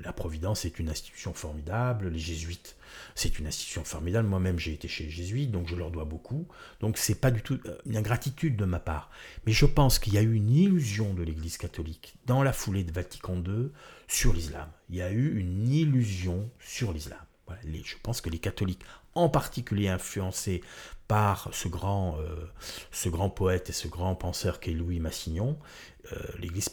la 0.01 0.13
Providence 0.13 0.63
est 0.63 0.79
une 0.79 0.87
institution 0.87 1.33
formidable, 1.33 2.07
les 2.07 2.19
jésuites 2.19 2.77
c'est 3.15 3.39
une 3.39 3.47
institution 3.47 3.83
formidable, 3.83 4.27
moi-même 4.27 4.57
j'ai 4.57 4.73
été 4.73 4.87
chez 4.87 5.05
les 5.05 5.09
jésuites, 5.09 5.51
donc 5.51 5.67
je 5.67 5.75
leur 5.75 5.91
dois 5.91 6.05
beaucoup, 6.05 6.47
donc 6.79 6.97
c'est 6.97 7.19
pas 7.19 7.31
du 7.31 7.41
tout 7.41 7.59
une 7.85 7.97
ingratitude 7.97 8.55
de 8.55 8.65
ma 8.65 8.79
part, 8.79 9.09
mais 9.45 9.51
je 9.51 9.65
pense 9.65 9.99
qu'il 9.99 10.13
y 10.13 10.17
a 10.17 10.21
eu 10.21 10.33
une 10.33 10.51
illusion 10.51 11.13
de 11.13 11.23
l'Église 11.23 11.57
catholique 11.57 12.15
dans 12.25 12.43
la 12.43 12.53
foulée 12.53 12.83
de 12.83 12.91
Vatican 12.93 13.35
II 13.35 13.71
sur 14.07 14.31
l'islam, 14.31 14.69
il 14.89 14.97
y 14.97 15.01
a 15.01 15.11
eu 15.11 15.37
une 15.37 15.67
illusion 15.67 16.49
sur 16.59 16.93
l'islam. 16.93 17.19
je 17.63 17.95
pense 18.01 18.21
que 18.21 18.29
les 18.29 18.39
catholiques, 18.39 18.83
en 19.15 19.29
particulier 19.29 19.87
influencés 19.87 20.61
par 21.07 21.49
ce 21.53 21.67
grand, 21.67 22.17
euh, 22.19 22.49
ce 22.91 23.09
grand 23.09 23.29
poète 23.29 23.69
et 23.69 23.73
ce 23.73 23.87
grand 23.87 24.15
penseur 24.15 24.59
qu'est 24.59 24.71
Louis 24.71 24.99
Massignon, 24.99 25.57
euh, 26.11 26.17
l'Église 26.39 26.69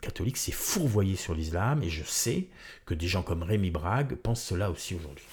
catholique 0.00 0.36
s'est 0.36 0.52
fourvoyée 0.52 1.16
sur 1.16 1.34
l'islam 1.34 1.82
et 1.82 1.88
je 1.88 2.04
sais 2.04 2.48
que 2.86 2.94
des 2.94 3.08
gens 3.08 3.22
comme 3.22 3.42
Rémi 3.42 3.70
Brague 3.70 4.16
pensent 4.16 4.42
cela 4.42 4.70
aussi 4.70 4.94
aujourd'hui. 4.94 5.24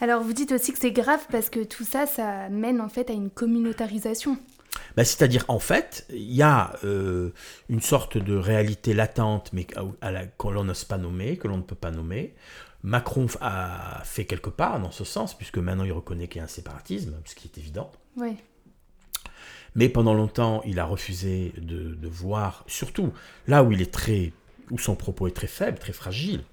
Alors 0.00 0.22
vous 0.22 0.32
dites 0.32 0.52
aussi 0.52 0.72
que 0.72 0.78
c'est 0.78 0.92
grave 0.92 1.24
parce 1.30 1.48
que 1.48 1.64
tout 1.64 1.84
ça, 1.84 2.06
ça 2.06 2.48
mène 2.48 2.80
en 2.80 2.88
fait 2.88 3.10
à 3.10 3.12
une 3.12 3.30
communautarisation. 3.30 4.38
Bah, 4.96 5.04
c'est-à-dire, 5.04 5.44
en 5.48 5.58
fait, 5.58 6.06
il 6.10 6.34
y 6.34 6.42
a 6.42 6.74
euh, 6.84 7.30
une 7.68 7.80
sorte 7.80 8.18
de 8.18 8.36
réalité 8.36 8.94
latente, 8.94 9.50
mais 9.52 9.66
à 10.00 10.10
la, 10.10 10.26
que 10.26 10.48
l'on 10.48 10.64
n'ose 10.64 10.84
pas 10.84 10.98
nommer, 10.98 11.36
que 11.36 11.48
l'on 11.48 11.58
ne 11.58 11.62
peut 11.62 11.74
pas 11.74 11.90
nommer, 11.90 12.34
Macron 12.86 13.26
a 13.40 14.00
fait 14.04 14.26
quelque 14.26 14.48
part 14.48 14.78
dans 14.78 14.92
ce 14.92 15.02
sens, 15.02 15.36
puisque 15.36 15.58
maintenant 15.58 15.82
il 15.82 15.90
reconnaît 15.90 16.28
qu'il 16.28 16.38
y 16.38 16.40
a 16.40 16.44
un 16.44 16.48
séparatisme, 16.48 17.20
ce 17.24 17.34
qui 17.34 17.48
est 17.48 17.58
évident. 17.58 17.90
Oui. 18.16 18.36
Mais 19.74 19.88
pendant 19.88 20.14
longtemps, 20.14 20.62
il 20.64 20.78
a 20.78 20.84
refusé 20.84 21.52
de, 21.58 21.98
voir, 22.06 22.62
surtout 22.68 23.12
là 23.48 23.64
où 23.64 23.72
il 23.72 23.82
est 23.82 23.92
très, 23.92 24.32
où 24.70 24.78
son 24.78 24.94
propos 24.94 25.26
est 25.26 25.32
très 25.32 25.48
faible, 25.48 25.80
très 25.80 25.92
fragile, 25.92 26.44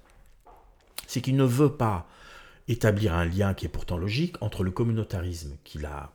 c'est 1.06 1.20
qu'il 1.20 1.36
ne 1.36 1.44
veut 1.44 1.76
pas 1.76 2.08
établir 2.66 3.14
un 3.14 3.24
lien 3.24 3.54
qui 3.54 3.66
est 3.66 3.68
pourtant 3.68 3.96
logique 3.96 4.34
entre 4.42 4.64
le 4.64 4.72
communautarisme 4.72 5.56
qu'il 5.62 5.86
a 5.86 6.10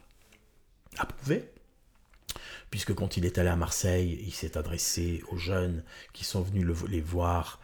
approuvé 0.97 1.49
puisque 2.69 2.93
quand 2.93 3.17
il 3.17 3.25
est 3.25 3.37
allé 3.37 3.49
à 3.49 3.55
Marseille, 3.55 4.21
il 4.25 4.33
s'est 4.33 4.57
adressé 4.57 5.23
aux 5.31 5.37
jeunes 5.37 5.83
qui 6.13 6.23
sont 6.23 6.41
venus 6.41 6.67
les 6.87 7.01
voir 7.01 7.59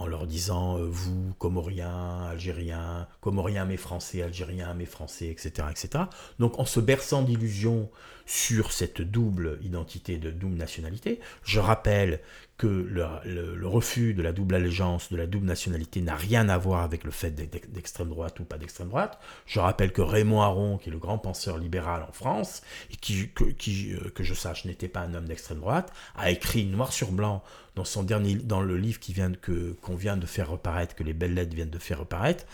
en 0.00 0.06
leur 0.06 0.26
disant 0.26 0.78
euh, 0.78 0.86
vous, 0.88 1.34
Comoriens, 1.38 2.24
Algériens, 2.30 3.06
Comoriens 3.20 3.66
mais 3.66 3.76
Français, 3.76 4.22
Algériens 4.22 4.72
mais 4.74 4.86
Français, 4.86 5.28
etc. 5.28 5.68
etc. 5.70 6.04
Donc 6.38 6.58
en 6.58 6.64
se 6.64 6.80
berçant 6.80 7.22
d'illusions 7.22 7.90
sur 8.30 8.70
cette 8.70 9.02
double 9.02 9.58
identité 9.60 10.16
de 10.16 10.30
double 10.30 10.54
nationalité, 10.54 11.18
je 11.42 11.58
rappelle 11.58 12.20
que 12.60 12.66
le, 12.68 13.66
refus 13.66 14.14
de 14.14 14.22
la 14.22 14.32
double 14.32 14.54
allégeance, 14.54 15.10
de 15.10 15.16
la 15.16 15.26
double 15.26 15.46
nationalité 15.46 16.00
n'a 16.02 16.14
rien 16.14 16.48
à 16.48 16.56
voir 16.56 16.82
avec 16.82 17.04
le 17.04 17.10
fait 17.10 17.30
d'être 17.30 17.72
d'extrême 17.72 18.10
droite 18.10 18.38
ou 18.38 18.44
pas 18.44 18.58
d'extrême 18.58 18.88
droite. 18.88 19.18
Je 19.46 19.58
rappelle 19.58 19.92
que 19.92 20.02
Raymond 20.02 20.42
Aron, 20.42 20.76
qui 20.76 20.90
est 20.90 20.92
le 20.92 20.98
grand 20.98 21.18
penseur 21.18 21.56
libéral 21.56 22.04
en 22.06 22.12
France, 22.12 22.62
et 22.92 22.96
qui, 22.96 23.30
que, 23.30 23.44
euh, 23.44 24.10
je 24.20 24.34
sache 24.34 24.66
n'était 24.66 24.88
pas 24.88 25.00
un 25.00 25.14
homme 25.14 25.24
d'extrême 25.24 25.58
droite, 25.58 25.90
a 26.16 26.30
écrit 26.30 26.66
noir 26.66 26.92
sur 26.92 27.12
blanc 27.12 27.42
dans 27.76 27.84
son 27.84 28.02
dernier, 28.02 28.34
dans 28.34 28.60
le 28.60 28.76
livre 28.76 29.00
qui 29.00 29.14
vient 29.14 29.32
que 29.32 29.72
qu'on 29.80 29.94
vient 29.94 30.18
de 30.18 30.26
faire 30.26 30.50
reparaître, 30.50 30.94
que 30.94 31.04
les 31.04 31.14
belles 31.14 31.34
lettres 31.34 31.54
viennent 31.54 31.70
de 31.70 31.78
faire 31.78 32.00
reparaître, 32.00 32.44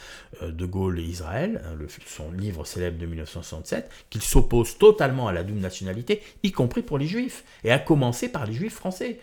euh, 0.43 0.53
De 0.53 0.67
Gaulle 0.67 1.01
et 1.01 1.05
Israël, 1.05 1.63
hein, 1.65 1.77
son 2.07 2.31
livre 2.31 2.65
célèbre 2.65 2.99
de 2.99 3.07
1967, 3.07 3.91
qu'il 4.09 4.23
s'oppose 4.23 4.79
totalement 4.79 5.27
à 5.27 5.33
la 5.33 5.43
double 5.43 5.61
nationalité, 5.67 6.23
y 6.43 6.53
compris 6.53 6.83
pour 6.83 6.99
les 6.99 7.07
juifs, 7.07 7.45
et 7.65 7.71
à 7.71 7.79
commencer 7.79 8.29
par 8.29 8.47
les 8.47 8.55
juifs 8.55 8.75
français. 8.75 9.19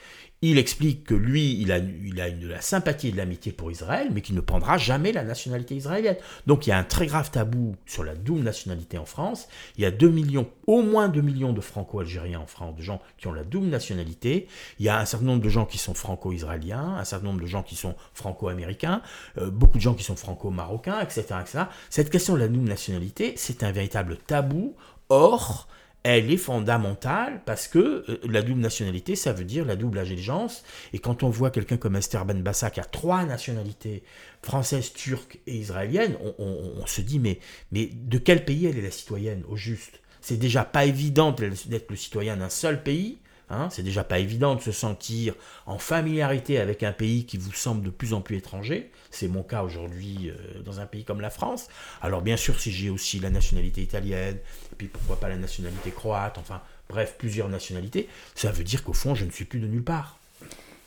Il 0.45 0.57
explique 0.57 1.05
que 1.05 1.13
lui, 1.13 1.57
il 1.61 1.71
a, 1.71 1.77
il 1.77 2.19
a 2.19 2.27
une, 2.27 2.41
de 2.41 2.49
la 2.49 2.59
sympathie 2.59 3.07
et 3.07 3.11
de 3.13 3.17
l'amitié 3.17 3.53
pour 3.53 3.71
Israël, 3.71 4.09
mais 4.11 4.19
qu'il 4.19 4.35
ne 4.35 4.41
prendra 4.41 4.77
jamais 4.77 5.13
la 5.13 5.23
nationalité 5.23 5.73
israélienne. 5.73 6.17
Donc 6.47 6.67
il 6.67 6.71
y 6.71 6.73
a 6.73 6.77
un 6.77 6.83
très 6.83 7.07
grave 7.07 7.31
tabou 7.31 7.77
sur 7.85 8.03
la 8.03 8.13
double 8.13 8.41
nationalité 8.41 8.97
en 8.97 9.05
France. 9.05 9.47
Il 9.77 9.83
y 9.83 9.85
a 9.85 9.91
2 9.91 10.09
millions, 10.09 10.49
au 10.67 10.81
moins 10.81 11.07
2 11.07 11.21
millions 11.21 11.53
de 11.53 11.61
franco-algériens 11.61 12.41
en 12.41 12.45
France, 12.45 12.75
de 12.75 12.81
gens 12.81 13.01
qui 13.17 13.27
ont 13.27 13.31
la 13.31 13.45
double 13.45 13.67
nationalité. 13.67 14.49
Il 14.79 14.85
y 14.85 14.89
a 14.89 14.99
un 14.99 15.05
certain 15.05 15.27
nombre 15.27 15.41
de 15.41 15.47
gens 15.47 15.65
qui 15.65 15.77
sont 15.77 15.93
franco-israéliens, 15.93 16.97
un 16.97 17.05
certain 17.05 17.27
nombre 17.27 17.39
de 17.39 17.47
gens 17.47 17.63
qui 17.63 17.77
sont 17.77 17.95
franco-américains, 18.13 19.01
euh, 19.37 19.49
beaucoup 19.49 19.77
de 19.77 19.83
gens 19.83 19.93
qui 19.93 20.03
sont 20.03 20.17
franco-marocains, 20.17 20.99
etc., 20.99 21.21
etc. 21.39 21.63
Cette 21.89 22.09
question 22.09 22.33
de 22.33 22.39
la 22.39 22.49
double 22.49 22.67
nationalité, 22.67 23.35
c'est 23.37 23.63
un 23.63 23.71
véritable 23.71 24.17
tabou. 24.17 24.75
Or, 25.07 25.69
elle 26.03 26.31
est 26.31 26.37
fondamentale 26.37 27.41
parce 27.45 27.67
que 27.67 28.03
euh, 28.09 28.19
la 28.29 28.41
double 28.41 28.59
nationalité, 28.59 29.15
ça 29.15 29.31
veut 29.31 29.45
dire 29.45 29.65
la 29.65 29.75
double 29.75 29.99
allégeance. 29.99 30.63
Et 30.91 30.99
quand 30.99 31.23
on 31.23 31.29
voit 31.29 31.49
quelqu'un 31.49 31.77
comme 31.77 31.95
Esther 31.95 32.25
Ben 32.25 32.41
Bassa 32.41 32.69
qui 32.69 32.81
a 32.81 32.83
trois 32.83 33.23
nationalités, 33.25 34.03
française, 34.41 34.91
turque 34.93 35.39
et 35.47 35.55
israélienne, 35.55 36.15
on, 36.37 36.85
se 36.85 37.01
dit 37.01 37.19
mais, 37.19 37.39
mais 37.71 37.89
de 37.93 38.17
quel 38.17 38.43
pays 38.43 38.65
elle 38.65 38.77
est 38.77 38.81
la 38.81 38.91
citoyenne 38.91 39.43
au 39.47 39.55
juste? 39.55 40.01
C'est 40.19 40.37
déjà 40.37 40.63
pas 40.63 40.85
évident 40.85 41.31
d'être 41.31 41.89
le 41.89 41.95
citoyen 41.95 42.37
d'un 42.37 42.49
seul 42.49 42.83
pays. 42.83 43.17
Hein, 43.49 43.69
c'est 43.69 43.83
déjà 43.83 44.03
pas 44.03 44.19
évident 44.19 44.55
de 44.55 44.61
se 44.61 44.71
sentir 44.71 45.35
en 45.65 45.77
familiarité 45.77 46.59
avec 46.59 46.81
un 46.81 46.93
pays 46.93 47.25
qui 47.25 47.37
vous 47.37 47.51
semble 47.51 47.83
de 47.83 47.89
plus 47.89 48.13
en 48.13 48.21
plus 48.21 48.37
étranger. 48.37 48.89
C'est 49.11 49.27
mon 49.27 49.43
cas 49.43 49.63
aujourd'hui 49.63 50.29
euh, 50.29 50.61
dans 50.63 50.79
un 50.79 50.85
pays 50.85 51.03
comme 51.03 51.21
la 51.21 51.29
France. 51.29 51.67
Alors 52.01 52.21
bien 52.21 52.37
sûr, 52.37 52.59
si 52.59 52.71
j'ai 52.71 52.89
aussi 52.89 53.19
la 53.19 53.29
nationalité 53.29 53.81
italienne, 53.81 54.37
et 54.71 54.75
puis 54.77 54.87
pourquoi 54.87 55.19
pas 55.19 55.29
la 55.29 55.35
nationalité 55.37 55.91
croate, 55.91 56.37
enfin 56.37 56.61
bref, 56.89 57.15
plusieurs 57.17 57.49
nationalités, 57.49 58.07
ça 58.33 58.51
veut 58.51 58.63
dire 58.63 58.83
qu'au 58.83 58.93
fond, 58.93 59.13
je 59.13 59.25
ne 59.25 59.31
suis 59.31 59.45
plus 59.45 59.59
de 59.59 59.67
nulle 59.67 59.83
part. 59.83 60.17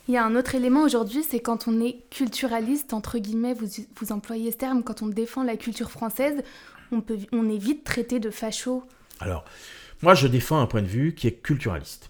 Il 0.07 0.13
y 0.13 0.17
a 0.17 0.25
un 0.25 0.35
autre 0.35 0.55
élément 0.55 0.83
aujourd'hui, 0.83 1.23
c'est 1.23 1.41
quand 1.41 1.67
on 1.67 1.81
est 1.81 1.97
culturaliste, 2.09 2.93
entre 2.93 3.19
guillemets, 3.19 3.53
vous, 3.53 3.67
vous 3.99 4.11
employez 4.11 4.51
ce 4.51 4.57
terme, 4.57 4.81
quand 4.81 5.01
on 5.01 5.07
défend 5.07 5.43
la 5.43 5.57
culture 5.57 5.91
française, 5.91 6.43
on, 6.91 7.01
peut, 7.01 7.17
on 7.33 7.49
est 7.49 7.57
vite 7.57 7.83
traité 7.83 8.19
de 8.19 8.29
facho. 8.29 8.83
Alors, 9.19 9.43
moi 10.01 10.15
je 10.15 10.27
défends 10.27 10.59
un 10.59 10.65
point 10.65 10.81
de 10.81 10.87
vue 10.87 11.13
qui 11.13 11.27
est 11.27 11.41
culturaliste. 11.41 12.09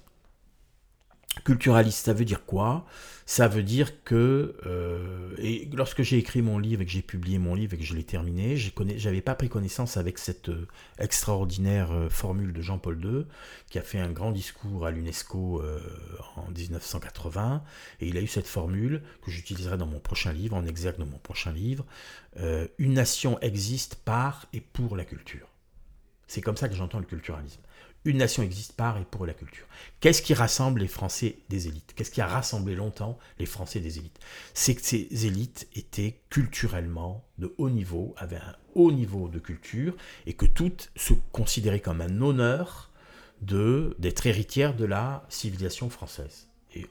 Culturaliste, 1.43 2.06
ça 2.06 2.13
veut 2.13 2.26
dire 2.26 2.45
quoi? 2.45 2.86
Ça 3.26 3.50
veut 3.50 3.62
dire 3.63 4.04
que, 4.06 4.56
euh, 4.65 5.36
et 5.38 5.69
lorsque 5.73 6.02
j'ai 6.02 6.17
écrit 6.17 6.41
mon 6.41 6.60
livre 6.60 6.82
et 6.82 6.86
que 6.86 6.91
j'ai 6.91 7.02
publié 7.02 7.39
mon 7.39 7.56
livre 7.56 7.73
et 7.73 7.78
que 7.78 7.84
je 7.84 7.93
l'ai 7.93 8.06
terminé, 8.06 8.56
j'avais 8.56 9.21
pas 9.21 9.36
pris 9.36 9.50
connaissance 9.50 9.97
avec 9.97 10.17
cette 10.17 10.47
euh, 10.47 10.65
extraordinaire 10.97 11.91
euh, 11.91 12.10
formule 12.10 12.54
de 12.54 12.62
Jean-Paul 12.62 13.04
II, 13.04 13.26
qui 13.69 13.80
a 13.80 13.82
fait 13.82 14.00
un 14.00 14.12
grand 14.12 14.32
discours 14.32 14.86
à 14.86 14.91
l'UNESCO 14.91 15.62
en 16.38 16.52
1980, 16.52 17.63
et 18.00 18.08
il 18.08 18.17
a 18.17 18.21
eu 18.21 18.28
cette 18.28 18.47
formule 18.47 19.02
que 19.21 19.30
j'utiliserai 19.30 19.78
dans 19.78 19.88
mon 19.88 20.00
prochain 20.00 20.32
livre, 20.32 20.56
en 20.56 20.65
exergue 20.65 20.97
dans 20.97 21.06
mon 21.06 21.19
prochain 21.19 21.52
livre, 21.52 21.86
une 22.78 22.93
nation 22.93 23.39
existe 23.41 23.95
par 23.95 24.45
et 24.54 24.62
pour 24.62 24.95
la 24.95 25.04
culture. 25.04 25.47
C'est 26.28 26.41
comme 26.41 26.58
ça 26.58 26.69
que 26.69 26.76
j'entends 26.76 27.00
le 27.00 27.06
culturalisme 27.06 27.62
une 28.05 28.17
nation 28.17 28.41
existe 28.41 28.73
par 28.73 28.97
et 28.97 29.05
pour 29.05 29.25
la 29.25 29.33
culture. 29.33 29.65
Qu'est-ce 29.99 30.21
qui 30.21 30.33
rassemble 30.33 30.79
les 30.79 30.88
Français 30.88 31.39
des 31.49 31.67
élites? 31.67 31.93
Qu'est-ce 31.95 32.12
qui 32.12 32.21
a 32.21 32.27
rassemblé 32.27 32.75
longtemps 32.75 33.17
les 33.38 33.45
Français 33.45 33.79
des 33.79 33.97
élites? 33.97 34.19
C'est 34.53 34.75
que 34.75 34.81
ces 34.81 35.25
élites 35.25 35.67
étaient 35.75 36.21
culturellement 36.29 37.25
de 37.38 37.53
haut 37.57 37.69
niveau, 37.69 38.15
avaient 38.17 38.38
un 38.38 38.55
haut 38.75 38.91
niveau 38.91 39.27
de 39.27 39.39
culture, 39.39 39.95
et 40.25 40.33
que 40.33 40.45
toutes 40.45 40.91
se 40.95 41.13
considéraient 41.31 41.81
comme 41.81 42.01
un 42.01 42.21
honneur 42.21 42.91
de 43.41 43.95
d'être 43.99 44.25
héritières 44.25 44.75
de 44.75 44.86
la 44.86 45.25
civilisation 45.29 45.89
française. 45.89 46.47
Et, 46.73 46.88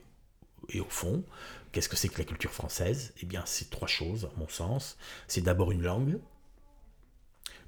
et 0.69 0.79
au 0.79 0.89
fond, 0.89 1.23
qu'est-ce 1.71 1.89
que 1.89 1.95
c'est 1.95 2.09
que 2.09 2.19
la 2.19 2.25
culture 2.25 2.53
française? 2.53 3.13
Eh 3.21 3.25
bien, 3.25 3.43
c'est 3.45 3.69
trois 3.69 3.87
choses, 3.87 4.25
à 4.25 4.39
mon 4.39 4.47
sens. 4.47 4.97
C'est 5.27 5.41
d'abord 5.41 5.71
une 5.71 5.81
langue, 5.81 6.19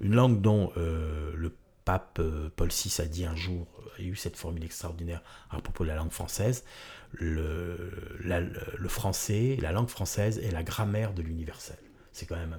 une 0.00 0.14
langue 0.14 0.40
dont 0.40 0.72
euh, 0.76 1.32
le 1.34 1.50
pape 1.90 2.20
euh, 2.20 2.48
Paul 2.54 2.68
VI 2.68 3.00
a 3.00 3.04
dit 3.04 3.24
un 3.24 3.34
jour, 3.34 3.66
a 3.98 4.02
eu 4.02 4.14
cette 4.14 4.36
formule 4.36 4.64
extraordinaire 4.64 5.22
à 5.50 5.60
propos 5.60 5.82
de 5.82 5.88
la 5.88 5.96
langue 5.96 6.12
française, 6.12 6.64
le, 7.12 7.90
le 8.20 8.88
français, 8.88 9.58
la 9.60 9.72
langue 9.72 9.88
française 9.88 10.38
est 10.38 10.52
la 10.52 10.62
grammaire 10.62 11.12
de 11.12 11.22
l'universel. 11.22 11.78
C'est 12.12 12.26
quand 12.26 12.36
même 12.36 12.56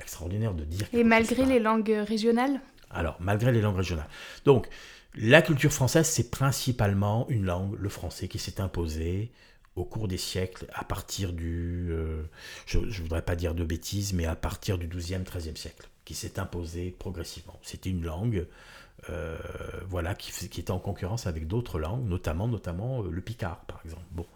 extraordinaire 0.00 0.54
de 0.54 0.62
dire. 0.62 0.86
Et 0.92 1.02
malgré 1.02 1.44
les 1.46 1.58
langues 1.58 1.92
régionales? 2.06 2.60
Alors, 2.90 3.16
malgré 3.18 3.50
les 3.50 3.60
langues 3.60 3.78
régionales. 3.78 4.08
Donc, 4.44 4.68
la 5.16 5.42
culture 5.42 5.72
française, 5.72 6.06
c'est 6.06 6.30
principalement 6.30 7.28
une 7.28 7.46
langue, 7.46 7.76
le 7.76 7.88
français, 7.88 8.28
qui 8.28 8.38
s'est 8.38 8.60
imposée 8.60 9.32
au 9.74 9.84
cours 9.84 10.06
des 10.06 10.16
siècles, 10.16 10.66
à 10.72 10.84
partir 10.84 11.32
du, 11.32 11.88
euh, 11.90 12.22
je 12.66 12.78
ne 12.78 13.02
voudrais 13.02 13.22
pas 13.22 13.34
dire 13.34 13.54
de 13.54 13.64
bêtises, 13.64 14.12
mais 14.12 14.26
à 14.26 14.36
partir 14.36 14.78
du 14.78 14.86
12e, 14.86 15.24
13e 15.24 15.56
siècle 15.56 15.89
qui 16.10 16.16
s'est 16.16 16.40
imposée 16.40 16.90
progressivement. 16.98 17.56
C'était 17.62 17.88
une 17.88 18.02
langue 18.02 18.48
euh, 19.10 19.38
voilà, 19.86 20.16
qui, 20.16 20.32
était 20.44 20.72
en 20.72 20.80
concurrence 20.80 21.28
avec 21.28 21.46
d'autres 21.46 21.78
langues, 21.78 22.04
notamment, 22.04 22.48
notamment 22.48 23.04
euh, 23.04 23.10
le 23.12 23.20
picard, 23.20 23.60
par 23.66 23.80
exemple. 23.84 24.02
Bon. 24.10 24.26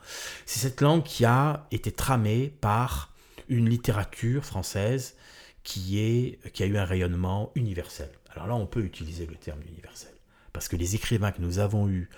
C'est 0.47 0.61
cette 0.61 0.81
langue 0.81 1.03
qui 1.03 1.25
a 1.25 1.67
été 1.73 1.91
tramée 1.91 2.55
par 2.61 3.13
une 3.49 3.69
littérature 3.69 4.45
française 4.45 5.17
qui, 5.65 5.99
est, 5.99 6.39
qui 6.53 6.63
a 6.63 6.67
eu 6.67 6.77
un 6.77 6.85
rayonnement 6.85 7.51
universel. 7.57 8.11
Alors 8.31 8.47
là, 8.47 8.55
on 8.55 8.67
peut 8.67 8.85
utiliser 8.85 9.27
le 9.27 9.35
terme 9.35 9.61
universel, 9.63 10.15
parce 10.53 10.69
que 10.69 10.77
les 10.77 10.95
écrivains 10.95 11.33
que 11.33 11.43
nous 11.43 11.59
avons 11.59 11.89
eus 11.89 12.09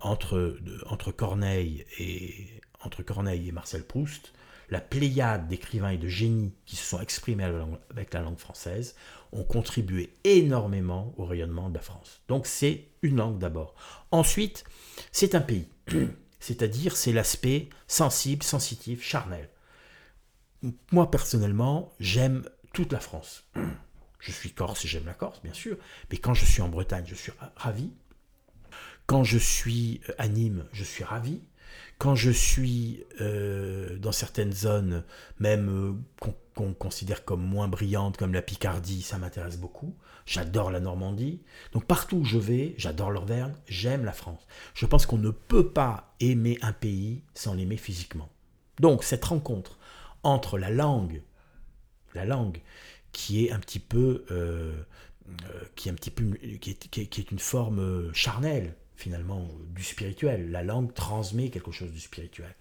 entre, 0.00 0.56
entre, 0.86 1.12
Corneille, 1.12 1.84
et, 1.98 2.48
entre 2.80 3.02
Corneille 3.02 3.50
et 3.50 3.52
Marcel 3.52 3.84
Proust 3.84 4.32
la 4.70 4.80
pléiade 4.80 5.48
d'écrivains 5.48 5.90
et 5.90 5.98
de 5.98 6.08
génies 6.08 6.54
qui 6.64 6.76
se 6.76 6.84
sont 6.84 7.00
exprimés 7.00 7.44
avec 7.90 8.14
la 8.14 8.22
langue 8.22 8.38
française 8.38 8.96
ont 9.32 9.44
contribué 9.44 10.14
énormément 10.24 11.14
au 11.16 11.24
rayonnement 11.24 11.68
de 11.68 11.74
la 11.74 11.80
France. 11.80 12.22
Donc 12.28 12.46
c'est 12.46 12.88
une 13.02 13.16
langue 13.16 13.38
d'abord. 13.38 13.74
Ensuite, 14.10 14.64
c'est 15.10 15.34
un 15.34 15.40
pays, 15.40 15.68
c'est-à-dire 16.40 16.96
c'est 16.96 17.12
l'aspect 17.12 17.68
sensible, 17.86 18.42
sensitif, 18.42 19.02
charnel. 19.02 19.48
Moi 20.90 21.10
personnellement, 21.10 21.92
j'aime 21.98 22.44
toute 22.72 22.92
la 22.92 23.00
France. 23.00 23.44
Je 24.22 24.30
suis 24.30 24.52
corse 24.52 24.84
et 24.84 24.88
j'aime 24.88 25.06
la 25.06 25.14
Corse, 25.14 25.42
bien 25.42 25.52
sûr, 25.52 25.76
mais 26.08 26.16
quand 26.16 26.32
je 26.32 26.44
suis 26.44 26.62
en 26.62 26.68
Bretagne, 26.68 27.04
je 27.08 27.16
suis 27.16 27.32
ravi. 27.56 27.90
Quand 29.06 29.24
je 29.24 29.36
suis 29.36 30.00
à 30.16 30.28
Nîmes, 30.28 30.64
je 30.72 30.84
suis 30.84 31.02
ravi 31.02 31.42
quand 31.98 32.16
je 32.16 32.30
suis 32.30 33.04
euh, 33.20 33.96
dans 33.98 34.10
certaines 34.10 34.52
zones, 34.52 35.04
même 35.38 35.68
euh, 35.68 36.28
qu'on 36.54 36.74
considère 36.74 37.24
comme 37.24 37.42
moins 37.42 37.68
brillantes, 37.68 38.16
comme 38.16 38.34
la 38.34 38.42
Picardie, 38.42 39.02
ça 39.02 39.18
m'intéresse 39.18 39.56
beaucoup. 39.56 39.94
J'adore 40.26 40.70
la 40.70 40.80
Normandie. 40.80 41.42
Donc 41.72 41.84
partout 41.84 42.16
où 42.16 42.24
je 42.24 42.38
vais, 42.38 42.74
j'adore 42.76 43.12
l'Auvergne, 43.12 43.54
j'aime 43.68 44.04
la 44.04 44.12
France. 44.12 44.46
Je 44.74 44.86
pense 44.86 45.06
qu'on 45.06 45.18
ne 45.18 45.30
peut 45.30 45.68
pas 45.68 46.14
aimer 46.18 46.58
un 46.62 46.72
pays 46.72 47.22
sans 47.34 47.54
l'aimer 47.54 47.76
physiquement. 47.76 48.30
Donc 48.80 49.04
cette 49.04 49.24
rencontre 49.24 49.78
entre 50.24 50.58
la 50.58 50.70
langue, 50.70 51.22
la 52.14 52.24
langue 52.24 52.60
qui 53.12 53.46
est 53.46 53.52
un 53.52 53.60
petit 53.60 53.78
peu, 53.78 54.24
euh, 54.32 54.72
qui 55.76 55.88
est 55.88 55.92
un 55.92 55.94
petit 55.94 56.10
peu, 56.10 56.32
qui 56.60 56.70
est 57.00 57.30
une 57.30 57.38
forme 57.38 58.12
charnelle, 58.12 58.74
finalement 59.02 59.48
du 59.74 59.82
spirituel. 59.82 60.50
La 60.50 60.62
langue 60.62 60.94
transmet 60.94 61.50
quelque 61.50 61.72
chose 61.72 61.90
du 61.90 62.00
spirituel. 62.00 62.54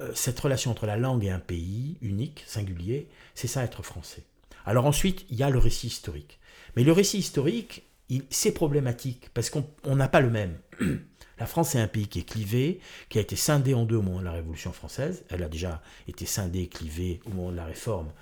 Euh, 0.00 0.12
cette 0.14 0.38
relation 0.38 0.70
entre 0.70 0.86
la 0.86 0.96
langue 0.96 1.24
et 1.24 1.30
un 1.30 1.40
pays 1.40 1.98
unique, 2.00 2.44
singulier, 2.46 3.08
c'est 3.34 3.48
ça 3.48 3.64
être 3.64 3.82
français. 3.82 4.22
Alors 4.64 4.86
ensuite, 4.86 5.26
il 5.28 5.36
y 5.36 5.42
a 5.42 5.50
le 5.50 5.58
récit 5.58 5.88
historique. 5.88 6.38
Mais 6.76 6.84
le 6.84 6.92
récit 6.92 7.18
historique, 7.18 7.84
c'est 8.30 8.52
problématique 8.52 9.30
parce 9.34 9.50
qu'on 9.50 9.96
n'a 9.96 10.08
pas 10.08 10.20
le 10.20 10.30
même. 10.30 10.58
La 11.38 11.46
France 11.46 11.74
est 11.74 11.80
un 11.80 11.88
pays 11.88 12.06
qui 12.06 12.20
est 12.20 12.28
clivé, 12.28 12.78
qui 13.08 13.18
a 13.18 13.20
été 13.20 13.34
scindé 13.34 13.74
en 13.74 13.84
deux 13.84 13.96
au 13.96 14.02
moment 14.02 14.20
de 14.20 14.24
la 14.24 14.32
Révolution 14.32 14.72
française. 14.72 15.24
Elle 15.28 15.42
a 15.42 15.48
déjà 15.48 15.82
été 16.06 16.24
scindée 16.24 16.68
clivée 16.68 17.20
au 17.26 17.30
moment 17.30 17.50
de 17.50 17.56
la 17.56 17.64
Réforme 17.64 18.12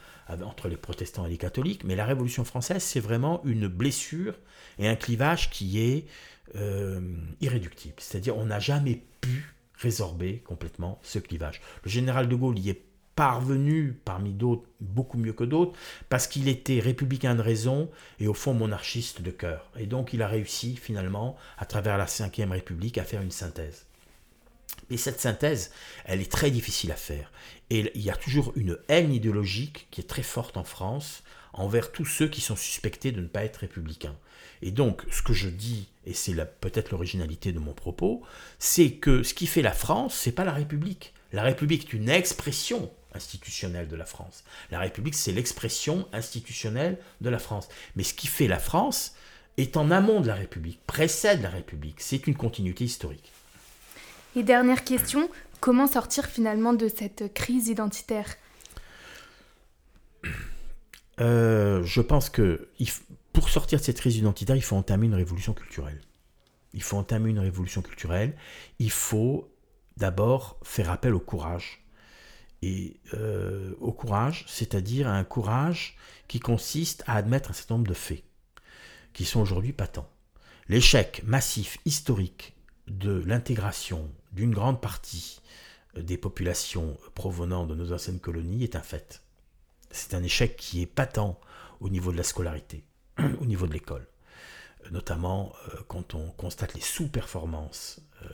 entre 0.42 0.68
les 0.68 0.76
protestants 0.76 1.26
et 1.26 1.30
les 1.30 1.36
catholiques. 1.36 1.84
Mais 1.84 1.96
la 1.96 2.04
Révolution 2.04 2.44
française, 2.44 2.82
c'est 2.82 3.00
vraiment 3.00 3.42
une 3.44 3.68
blessure 3.68 4.34
et 4.78 4.88
un 4.88 4.96
clivage 4.96 5.50
qui 5.50 5.80
est 5.80 6.06
euh, 6.56 7.00
irréductible. 7.40 7.94
C'est-à-dire 7.98 8.36
on 8.36 8.46
n'a 8.46 8.60
jamais 8.60 9.02
pu 9.20 9.54
résorber 9.74 10.38
complètement 10.38 10.98
ce 11.02 11.18
clivage. 11.18 11.60
Le 11.84 11.90
général 11.90 12.28
de 12.28 12.34
Gaulle 12.34 12.58
y 12.58 12.70
est 12.70 12.82
parvenu 13.16 14.00
parmi 14.04 14.32
d'autres, 14.32 14.66
beaucoup 14.80 15.18
mieux 15.18 15.32
que 15.32 15.44
d'autres, 15.44 15.78
parce 16.08 16.26
qu'il 16.26 16.48
était 16.48 16.80
républicain 16.80 17.34
de 17.34 17.42
raison 17.42 17.90
et 18.18 18.26
au 18.26 18.34
fond 18.34 18.54
monarchiste 18.54 19.20
de 19.20 19.30
cœur. 19.30 19.70
Et 19.78 19.86
donc 19.86 20.12
il 20.12 20.22
a 20.22 20.28
réussi 20.28 20.76
finalement, 20.76 21.36
à 21.58 21.66
travers 21.66 21.98
la 21.98 22.06
Ve 22.06 22.50
République, 22.50 22.98
à 22.98 23.04
faire 23.04 23.20
une 23.20 23.30
synthèse. 23.30 23.86
Et 24.88 24.96
cette 24.96 25.20
synthèse, 25.20 25.72
elle 26.04 26.20
est 26.20 26.30
très 26.30 26.50
difficile 26.50 26.92
à 26.92 26.96
faire. 26.96 27.30
Et 27.70 27.90
il 27.94 28.02
y 28.02 28.10
a 28.10 28.16
toujours 28.16 28.52
une 28.56 28.78
haine 28.88 29.12
idéologique 29.12 29.88
qui 29.90 30.00
est 30.00 30.08
très 30.08 30.22
forte 30.22 30.56
en 30.56 30.64
France 30.64 31.22
envers 31.52 31.92
tous 31.92 32.04
ceux 32.04 32.28
qui 32.28 32.40
sont 32.40 32.56
suspectés 32.56 33.12
de 33.12 33.20
ne 33.20 33.26
pas 33.26 33.44
être 33.44 33.58
républicains. 33.58 34.16
Et 34.62 34.70
donc, 34.70 35.02
ce 35.10 35.22
que 35.22 35.32
je 35.32 35.48
dis, 35.48 35.88
et 36.06 36.14
c'est 36.14 36.34
peut-être 36.60 36.90
l'originalité 36.90 37.52
de 37.52 37.58
mon 37.58 37.72
propos, 37.72 38.22
c'est 38.58 38.92
que 38.92 39.22
ce 39.22 39.34
qui 39.34 39.46
fait 39.46 39.62
la 39.62 39.72
France, 39.72 40.14
c'est 40.14 40.32
pas 40.32 40.44
la 40.44 40.52
République. 40.52 41.14
La 41.32 41.42
République 41.42 41.86
est 41.86 41.92
une 41.92 42.08
expression 42.08 42.90
institutionnelle 43.14 43.88
de 43.88 43.96
la 43.96 44.04
France. 44.04 44.44
La 44.70 44.78
République, 44.78 45.14
c'est 45.14 45.32
l'expression 45.32 46.08
institutionnelle 46.12 46.98
de 47.20 47.30
la 47.30 47.38
France. 47.38 47.68
Mais 47.96 48.02
ce 48.02 48.14
qui 48.14 48.26
fait 48.26 48.48
la 48.48 48.58
France 48.58 49.14
est 49.56 49.76
en 49.76 49.90
amont 49.90 50.20
de 50.20 50.28
la 50.28 50.34
République, 50.34 50.80
précède 50.86 51.42
la 51.42 51.50
République. 51.50 52.00
C'est 52.00 52.26
une 52.26 52.36
continuité 52.36 52.84
historique. 52.84 53.32
Et 54.36 54.44
dernière 54.44 54.84
question, 54.84 55.28
comment 55.60 55.88
sortir 55.88 56.26
finalement 56.26 56.72
de 56.72 56.88
cette 56.88 57.34
crise 57.34 57.66
identitaire 57.66 58.36
euh, 61.20 61.82
Je 61.82 62.00
pense 62.00 62.30
que 62.30 62.68
pour 63.32 63.48
sortir 63.48 63.80
de 63.80 63.84
cette 63.84 63.98
crise 63.98 64.16
identitaire, 64.16 64.54
il 64.54 64.62
faut 64.62 64.76
entamer 64.76 65.06
une 65.06 65.14
révolution 65.14 65.52
culturelle. 65.52 66.00
Il 66.74 66.82
faut 66.82 66.96
entamer 66.96 67.30
une 67.30 67.40
révolution 67.40 67.82
culturelle. 67.82 68.36
Il 68.78 68.92
faut 68.92 69.52
d'abord 69.96 70.58
faire 70.62 70.90
appel 70.90 71.14
au 71.14 71.20
courage 71.20 71.84
et 72.62 73.00
euh, 73.14 73.74
au 73.80 73.92
courage, 73.92 74.44
c'est-à-dire 74.46 75.08
un 75.08 75.24
courage 75.24 75.96
qui 76.28 76.38
consiste 76.38 77.02
à 77.08 77.16
admettre 77.16 77.50
un 77.50 77.54
certain 77.54 77.74
nombre 77.74 77.88
de 77.88 77.94
faits 77.94 78.22
qui 79.12 79.24
sont 79.24 79.40
aujourd'hui 79.40 79.72
patents. 79.72 80.08
L'échec 80.68 81.22
massif 81.24 81.78
historique 81.84 82.54
de 82.90 83.22
l'intégration 83.26 84.10
d'une 84.32 84.52
grande 84.52 84.80
partie 84.80 85.40
des 85.96 86.18
populations 86.18 86.96
provenant 87.14 87.66
de 87.66 87.74
nos 87.74 87.92
anciennes 87.92 88.20
colonies 88.20 88.64
est 88.64 88.76
un 88.76 88.82
fait. 88.82 89.22
C'est 89.90 90.14
un 90.14 90.22
échec 90.22 90.56
qui 90.56 90.82
est 90.82 90.86
patent 90.86 91.38
au 91.80 91.88
niveau 91.88 92.12
de 92.12 92.16
la 92.16 92.22
scolarité, 92.22 92.84
au 93.40 93.46
niveau 93.46 93.66
de 93.66 93.72
l'école, 93.72 94.06
notamment 94.90 95.52
euh, 95.68 95.76
quand 95.88 96.14
on 96.14 96.30
constate 96.32 96.74
les 96.74 96.80
sous-performances, 96.80 98.00
euh, 98.22 98.28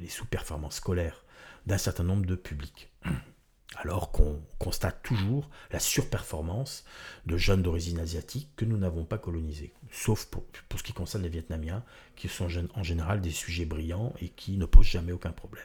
les 0.00 0.08
sous-performances 0.08 0.76
scolaires 0.76 1.24
d'un 1.66 1.78
certain 1.78 2.04
nombre 2.04 2.26
de 2.26 2.34
publics 2.34 2.90
alors 3.76 4.12
qu'on 4.12 4.40
constate 4.58 5.02
toujours 5.02 5.48
la 5.70 5.78
surperformance 5.78 6.84
de 7.26 7.36
jeunes 7.36 7.62
d'origine 7.62 7.98
asiatique 7.98 8.48
que 8.56 8.64
nous 8.64 8.76
n'avons 8.76 9.04
pas 9.04 9.18
colonisés, 9.18 9.72
sauf 9.90 10.26
pour, 10.26 10.44
ce 10.76 10.82
qui 10.82 10.92
concerne 10.92 11.22
les 11.22 11.28
Vietnamiens, 11.28 11.84
qui 12.16 12.28
sont 12.28 12.48
en 12.74 12.82
général 12.82 13.20
des 13.20 13.30
sujets 13.30 13.64
brillants 13.64 14.12
et 14.20 14.28
qui 14.28 14.56
ne 14.56 14.66
posent 14.66 14.86
jamais 14.86 15.12
aucun 15.12 15.32
problème. 15.32 15.64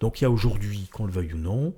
Donc 0.00 0.20
il 0.20 0.24
y 0.24 0.26
a 0.26 0.30
aujourd'hui, 0.30 0.88
qu'on 0.92 1.06
le 1.06 1.12
veuille 1.12 1.34
ou 1.34 1.38
non, 1.38 1.74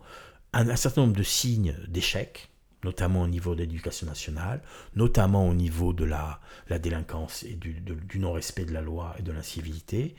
un, 0.52 0.76
certain 0.76 1.02
nombre 1.02 1.16
de 1.16 1.22
signes 1.22 1.74
d'échec, 1.88 2.48
notamment 2.84 3.22
au 3.22 3.28
niveau 3.28 3.54
de 3.54 3.60
l'éducation 3.60 4.06
nationale, 4.06 4.62
notamment 4.94 5.48
au 5.48 5.54
niveau 5.54 5.92
de 5.92 6.04
la, 6.04 6.40
délinquance 6.78 7.42
et 7.42 7.54
du, 7.54 7.82
non-respect 8.18 8.64
de 8.64 8.72
la 8.72 8.80
loi 8.80 9.14
et 9.18 9.22
de 9.22 9.32
l'incivilité, 9.32 10.14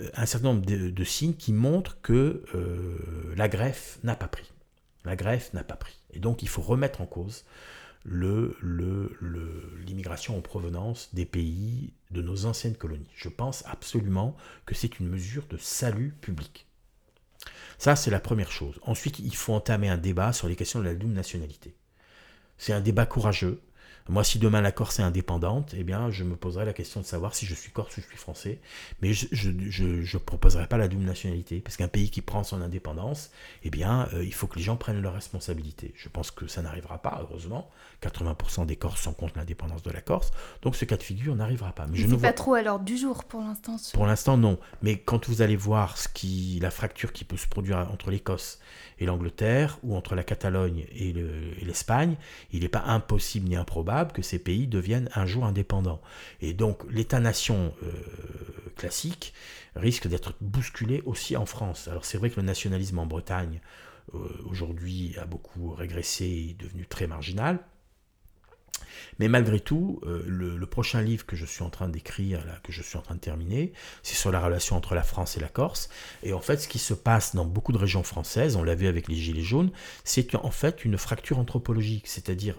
euh, 0.00 0.08
un 0.14 0.26
certain 0.26 0.48
nombre 0.54 0.66
de, 0.66 1.04
signes 1.04 1.34
qui 1.34 1.52
montrent 1.52 2.00
que 2.00 2.42
euh, 2.54 3.34
la 3.36 3.48
greffe 3.48 3.98
n'a 4.02 4.16
pas 4.16 4.28
pris. 4.28 4.50
La 5.04 5.16
greffe 5.16 5.52
n'a 5.54 5.64
pas 5.64 5.76
pris. 5.76 5.98
Et 6.12 6.18
donc 6.18 6.42
il 6.42 6.48
faut 6.48 6.62
remettre 6.62 7.00
en 7.00 7.06
cause 7.06 7.44
l'immigration 8.04 10.36
en 10.36 10.40
provenance 10.40 11.10
des 11.12 11.26
pays 11.26 11.92
de 12.10 12.22
nos 12.22 12.46
anciennes 12.46 12.76
colonies. 12.76 13.10
Je 13.14 13.28
pense 13.28 13.62
absolument 13.66 14.36
que 14.64 14.74
c'est 14.74 15.00
une 15.00 15.08
mesure 15.08 15.46
de 15.48 15.58
salut 15.58 16.14
public. 16.20 16.66
Ça, 17.78 17.96
c'est 17.96 18.10
la 18.10 18.20
première 18.20 18.52
chose. 18.52 18.78
Ensuite, 18.82 19.18
il 19.18 19.34
faut 19.34 19.54
entamer 19.54 19.88
un 19.88 19.96
débat 19.96 20.32
sur 20.32 20.48
les 20.48 20.56
questions 20.56 20.80
de 20.80 20.84
la 20.84 20.94
double 20.94 21.14
nationalité. 21.14 21.74
C'est 22.58 22.72
un 22.72 22.80
débat 22.80 23.06
courageux. 23.06 23.60
Moi, 24.10 24.24
si 24.24 24.40
demain 24.40 24.60
la 24.60 24.72
Corse 24.72 24.98
est 24.98 25.04
indépendante, 25.04 25.72
eh 25.78 25.84
bien, 25.84 26.10
je 26.10 26.24
me 26.24 26.34
poserai 26.34 26.64
la 26.64 26.72
question 26.72 27.00
de 27.00 27.06
savoir 27.06 27.32
si 27.32 27.46
je 27.46 27.54
suis 27.54 27.70
corse 27.70 27.96
ou 27.96 28.00
je 28.00 28.06
suis 28.08 28.16
français. 28.16 28.58
Mais 29.02 29.12
je 29.12 29.50
ne 29.50 30.18
proposerai 30.18 30.66
pas 30.66 30.78
la 30.78 30.88
double 30.88 31.04
nationalité. 31.04 31.60
Parce 31.60 31.76
qu'un 31.76 31.86
pays 31.86 32.10
qui 32.10 32.20
prend 32.20 32.42
son 32.42 32.60
indépendance, 32.60 33.30
eh 33.62 33.70
bien, 33.70 34.08
euh, 34.12 34.24
il 34.24 34.34
faut 34.34 34.48
que 34.48 34.56
les 34.56 34.64
gens 34.64 34.76
prennent 34.76 35.00
leurs 35.00 35.14
responsabilités. 35.14 35.92
Je 35.94 36.08
pense 36.08 36.32
que 36.32 36.48
ça 36.48 36.60
n'arrivera 36.60 36.98
pas, 36.98 37.20
heureusement. 37.22 37.70
80% 38.02 38.66
des 38.66 38.76
Corses 38.76 39.02
sont 39.02 39.12
contre 39.12 39.38
l'indépendance 39.38 39.82
de 39.82 39.90
la 39.90 40.00
Corse. 40.00 40.30
Donc, 40.62 40.76
ce 40.76 40.84
cas 40.84 40.96
de 40.96 41.02
figure 41.02 41.34
n'arrivera 41.36 41.72
pas. 41.72 41.86
Mais 41.86 41.96
je 41.96 42.06
ne 42.06 42.16
pas 42.16 42.32
trop 42.32 42.54
à 42.54 42.62
l'ordre 42.62 42.84
du 42.84 42.96
jour 42.96 43.24
pour 43.24 43.40
l'instant. 43.40 43.76
Pour 43.92 44.06
l'instant, 44.06 44.36
non. 44.36 44.58
Mais 44.82 44.98
quand 44.98 45.28
vous 45.28 45.42
allez 45.42 45.56
voir 45.56 45.98
ce 45.98 46.08
qui, 46.08 46.58
la 46.62 46.70
fracture 46.70 47.12
qui 47.12 47.24
peut 47.24 47.36
se 47.36 47.46
produire 47.46 47.78
entre 47.92 48.10
l'Écosse 48.10 48.58
et 48.98 49.06
l'Angleterre, 49.06 49.78
ou 49.82 49.96
entre 49.96 50.14
la 50.14 50.22
Catalogne 50.22 50.86
et 50.94 51.12
l'Espagne, 51.62 52.16
il 52.52 52.60
n'est 52.60 52.68
pas 52.68 52.84
impossible 52.86 53.48
ni 53.48 53.56
improbable 53.56 54.12
que 54.12 54.22
ces 54.22 54.38
pays 54.38 54.66
deviennent 54.66 55.08
un 55.14 55.26
jour 55.26 55.44
indépendants. 55.44 56.00
Et 56.40 56.52
donc 56.52 56.82
l'État-nation 56.90 57.74
euh, 57.82 57.92
classique 58.76 59.32
risque 59.76 60.08
d'être 60.08 60.34
bousculé 60.40 61.02
aussi 61.06 61.36
en 61.36 61.46
France. 61.46 61.88
Alors 61.88 62.04
c'est 62.04 62.18
vrai 62.18 62.30
que 62.30 62.40
le 62.40 62.46
nationalisme 62.46 62.98
en 62.98 63.06
Bretagne 63.06 63.60
euh, 64.14 64.18
aujourd'hui 64.46 65.14
a 65.20 65.24
beaucoup 65.24 65.72
régressé 65.72 66.24
et 66.24 66.50
est 66.50 66.60
devenu 66.60 66.86
très 66.86 67.06
marginal. 67.06 67.58
Mais 69.18 69.28
malgré 69.28 69.60
tout, 69.60 70.00
euh, 70.04 70.22
le, 70.26 70.66
prochain 70.66 71.02
livre 71.02 71.26
que 71.26 71.36
je 71.36 71.44
suis 71.44 71.62
en 71.62 71.70
train 71.70 71.88
d'écrire, 71.88 72.44
que 72.62 72.72
je 72.72 72.82
suis 72.82 72.96
en 72.96 73.02
train 73.02 73.16
de 73.16 73.20
terminer, 73.20 73.72
c'est 74.02 74.14
sur 74.14 74.30
la 74.30 74.40
relation 74.40 74.76
entre 74.76 74.94
la 74.94 75.02
France 75.02 75.36
et 75.36 75.40
la 75.40 75.48
Corse. 75.48 75.88
Et 76.22 76.32
en 76.32 76.40
fait, 76.40 76.58
ce 76.58 76.68
qui 76.68 76.78
se 76.78 76.94
passe 76.94 77.34
dans 77.34 77.44
beaucoup 77.44 77.72
de 77.72 77.78
régions 77.78 78.02
françaises, 78.02 78.56
on 78.56 78.62
l'a 78.62 78.74
vu 78.74 78.86
avec 78.86 79.08
les 79.08 79.16
Gilets 79.16 79.42
jaunes, 79.42 79.70
c'est 80.04 80.34
en 80.36 80.50
fait 80.50 80.84
une 80.84 80.96
fracture 80.96 81.38
anthropologique. 81.38 82.06
C'est-à-dire 82.06 82.56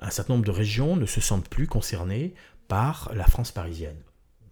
un 0.00 0.10
certain 0.10 0.34
nombre 0.34 0.46
de 0.46 0.50
régions 0.50 0.96
ne 0.96 1.06
se 1.06 1.20
sentent 1.20 1.48
plus 1.48 1.66
concernées 1.66 2.34
par 2.68 3.10
la 3.14 3.24
France 3.24 3.52
parisienne. 3.52 3.96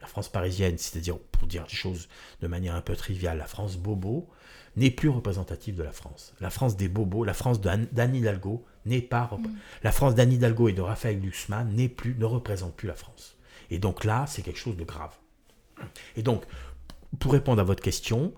La 0.00 0.06
France 0.06 0.28
parisienne, 0.28 0.78
c'est-à-dire, 0.78 1.18
pour 1.18 1.46
dire 1.48 1.64
les 1.68 1.74
choses 1.74 2.08
de 2.40 2.46
manière 2.46 2.74
un 2.74 2.80
peu 2.80 2.94
triviale, 2.94 3.38
la 3.38 3.46
France 3.46 3.76
bobo, 3.76 4.28
n'est 4.76 4.90
plus 4.90 5.08
représentative 5.08 5.74
de 5.74 5.82
la 5.82 5.92
France. 5.92 6.34
La 6.40 6.50
France 6.50 6.76
des 6.76 6.88
bobos, 6.88 7.24
la 7.24 7.34
France 7.34 7.60
d'Anne 7.60 8.14
Hidalgo 8.14 8.64
n'est 8.88 9.02
pas 9.02 9.30
mm. 9.32 9.46
la 9.82 9.92
France 9.92 10.14
d'Anne 10.14 10.32
Hidalgo 10.32 10.68
et 10.68 10.72
de 10.72 10.82
Raphaël 10.82 11.20
Glucksmann 11.20 11.74
n'est 11.74 11.88
plus 11.88 12.14
ne 12.18 12.24
représente 12.24 12.74
plus 12.74 12.88
la 12.88 12.94
France. 12.94 13.36
Et 13.70 13.78
donc 13.78 14.04
là, 14.04 14.26
c'est 14.26 14.42
quelque 14.42 14.58
chose 14.58 14.76
de 14.76 14.84
grave. 14.84 15.14
Et 16.16 16.22
donc, 16.22 16.44
pour 17.18 17.32
répondre 17.32 17.60
à 17.60 17.64
votre 17.64 17.82
question, 17.82 18.34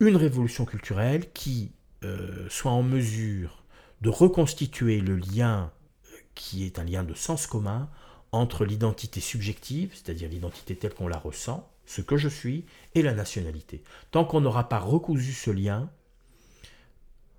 une 0.00 0.16
révolution 0.16 0.64
culturelle 0.64 1.30
qui 1.32 1.72
euh, 2.04 2.46
soit 2.48 2.70
en 2.70 2.82
mesure 2.82 3.64
de 4.02 4.10
reconstituer 4.10 5.00
le 5.00 5.16
lien 5.16 5.70
euh, 6.12 6.16
qui 6.34 6.64
est 6.64 6.78
un 6.78 6.84
lien 6.84 7.02
de 7.02 7.14
sens 7.14 7.46
commun 7.46 7.88
entre 8.32 8.64
l'identité 8.64 9.20
subjective, 9.20 9.92
c'est-à-dire 9.94 10.28
l'identité 10.28 10.76
telle 10.76 10.92
qu'on 10.92 11.08
la 11.08 11.18
ressent, 11.18 11.70
ce 11.86 12.02
que 12.02 12.16
je 12.16 12.28
suis, 12.28 12.66
et 12.94 13.02
la 13.02 13.14
nationalité. 13.14 13.82
Tant 14.10 14.24
qu'on 14.24 14.42
n'aura 14.42 14.68
pas 14.68 14.78
recousu 14.78 15.32
ce 15.32 15.50
lien, 15.50 15.88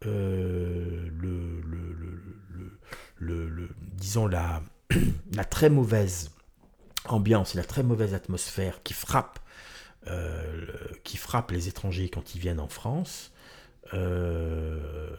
euh, 0.05 1.09
le, 3.19 3.69
disons 3.95 4.27
la, 4.27 4.61
très 5.49 5.69
mauvaise 5.69 6.31
ambiance 7.05 7.53
la 7.53 7.63
très 7.63 7.83
mauvaise 7.83 8.13
atmosphère 8.13 8.83
qui 8.83 8.93
frappe, 8.93 9.39
euh, 10.07 10.65
qui 11.03 11.17
frappe 11.17 11.51
les 11.51 11.67
étrangers 11.67 12.09
quand 12.09 12.35
ils 12.35 12.41
viennent 12.41 12.59
en 12.59 12.67
France 12.67 13.31
euh, 13.93 15.15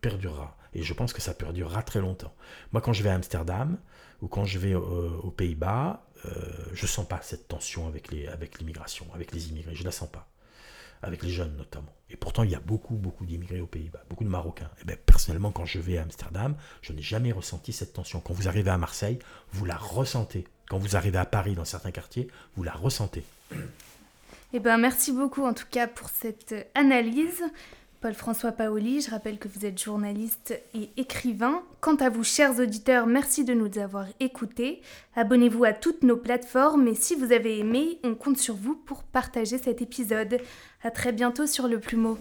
perdurera. 0.00 0.56
Et 0.74 0.82
je 0.82 0.92
pense 0.92 1.12
que 1.12 1.20
ça 1.20 1.34
perdurera 1.34 1.82
très 1.82 2.00
longtemps. 2.00 2.34
Moi, 2.72 2.82
quand 2.82 2.92
je 2.92 3.02
vais 3.02 3.08
à 3.08 3.14
Amsterdam 3.14 3.78
ou 4.20 4.28
quand 4.28 4.44
je 4.44 4.58
vais 4.58 4.74
aux 4.74 5.30
Pays-Bas, 5.30 6.04
euh, 6.26 6.30
je 6.72 6.86
sens 6.86 7.06
pas 7.06 7.20
cette 7.22 7.48
tension 7.48 7.86
avec 7.86 8.10
les 8.10 8.26
avec 8.26 8.58
l'immigration, 8.58 9.06
avec 9.14 9.32
les 9.32 9.48
immigrés. 9.48 9.74
Je 9.74 9.84
la 9.84 9.92
sens 9.92 10.10
pas 10.10 10.28
avec 11.02 11.22
les 11.22 11.30
jeunes 11.30 11.56
notamment. 11.56 11.94
Et 12.10 12.16
pourtant, 12.16 12.42
il 12.42 12.50
y 12.50 12.54
a 12.54 12.60
beaucoup, 12.60 12.94
beaucoup 12.94 13.26
d'immigrés 13.26 13.60
aux 13.60 13.66
Pays-Bas, 13.66 14.02
beaucoup 14.08 14.24
de 14.24 14.30
Marocains. 14.30 14.70
Et 14.78 14.82
eh 14.82 14.84
bien, 14.86 14.96
personnellement, 15.04 15.50
quand 15.50 15.66
je 15.66 15.78
vais 15.78 15.98
à 15.98 16.02
Amsterdam, 16.02 16.56
je 16.80 16.92
n'ai 16.92 17.02
jamais 17.02 17.32
ressenti 17.32 17.72
cette 17.72 17.92
tension. 17.92 18.20
Quand 18.20 18.32
vous 18.32 18.48
arrivez 18.48 18.70
à 18.70 18.78
Marseille, 18.78 19.18
vous 19.52 19.66
la 19.66 19.76
ressentez. 19.76 20.44
Quand 20.68 20.78
vous 20.78 20.96
arrivez 20.96 21.18
à 21.18 21.26
Paris, 21.26 21.54
dans 21.54 21.66
certains 21.66 21.90
quartiers, 21.90 22.28
vous 22.56 22.62
la 22.62 22.72
ressentez. 22.72 23.24
Eh 24.54 24.60
ben, 24.60 24.78
merci 24.78 25.12
beaucoup 25.12 25.44
en 25.44 25.52
tout 25.52 25.66
cas 25.70 25.86
pour 25.86 26.08
cette 26.08 26.54
analyse. 26.74 27.42
Paul-François 28.00 28.52
Paoli, 28.52 29.00
je 29.00 29.10
rappelle 29.10 29.38
que 29.38 29.48
vous 29.48 29.66
êtes 29.66 29.82
journaliste 29.82 30.60
et 30.72 30.90
écrivain. 30.96 31.62
Quant 31.80 31.96
à 31.96 32.10
vous, 32.10 32.22
chers 32.22 32.58
auditeurs, 32.60 33.06
merci 33.06 33.44
de 33.44 33.54
nous 33.54 33.78
avoir 33.78 34.06
écoutés. 34.20 34.82
Abonnez-vous 35.16 35.64
à 35.64 35.72
toutes 35.72 36.04
nos 36.04 36.16
plateformes 36.16 36.86
et 36.86 36.94
si 36.94 37.16
vous 37.16 37.32
avez 37.32 37.58
aimé, 37.58 37.98
on 38.04 38.14
compte 38.14 38.38
sur 38.38 38.54
vous 38.54 38.76
pour 38.76 39.02
partager 39.02 39.58
cet 39.58 39.82
épisode. 39.82 40.38
À 40.82 40.92
très 40.92 41.10
bientôt 41.10 41.46
sur 41.46 41.66
le 41.66 41.80
plumeau. 41.80 42.18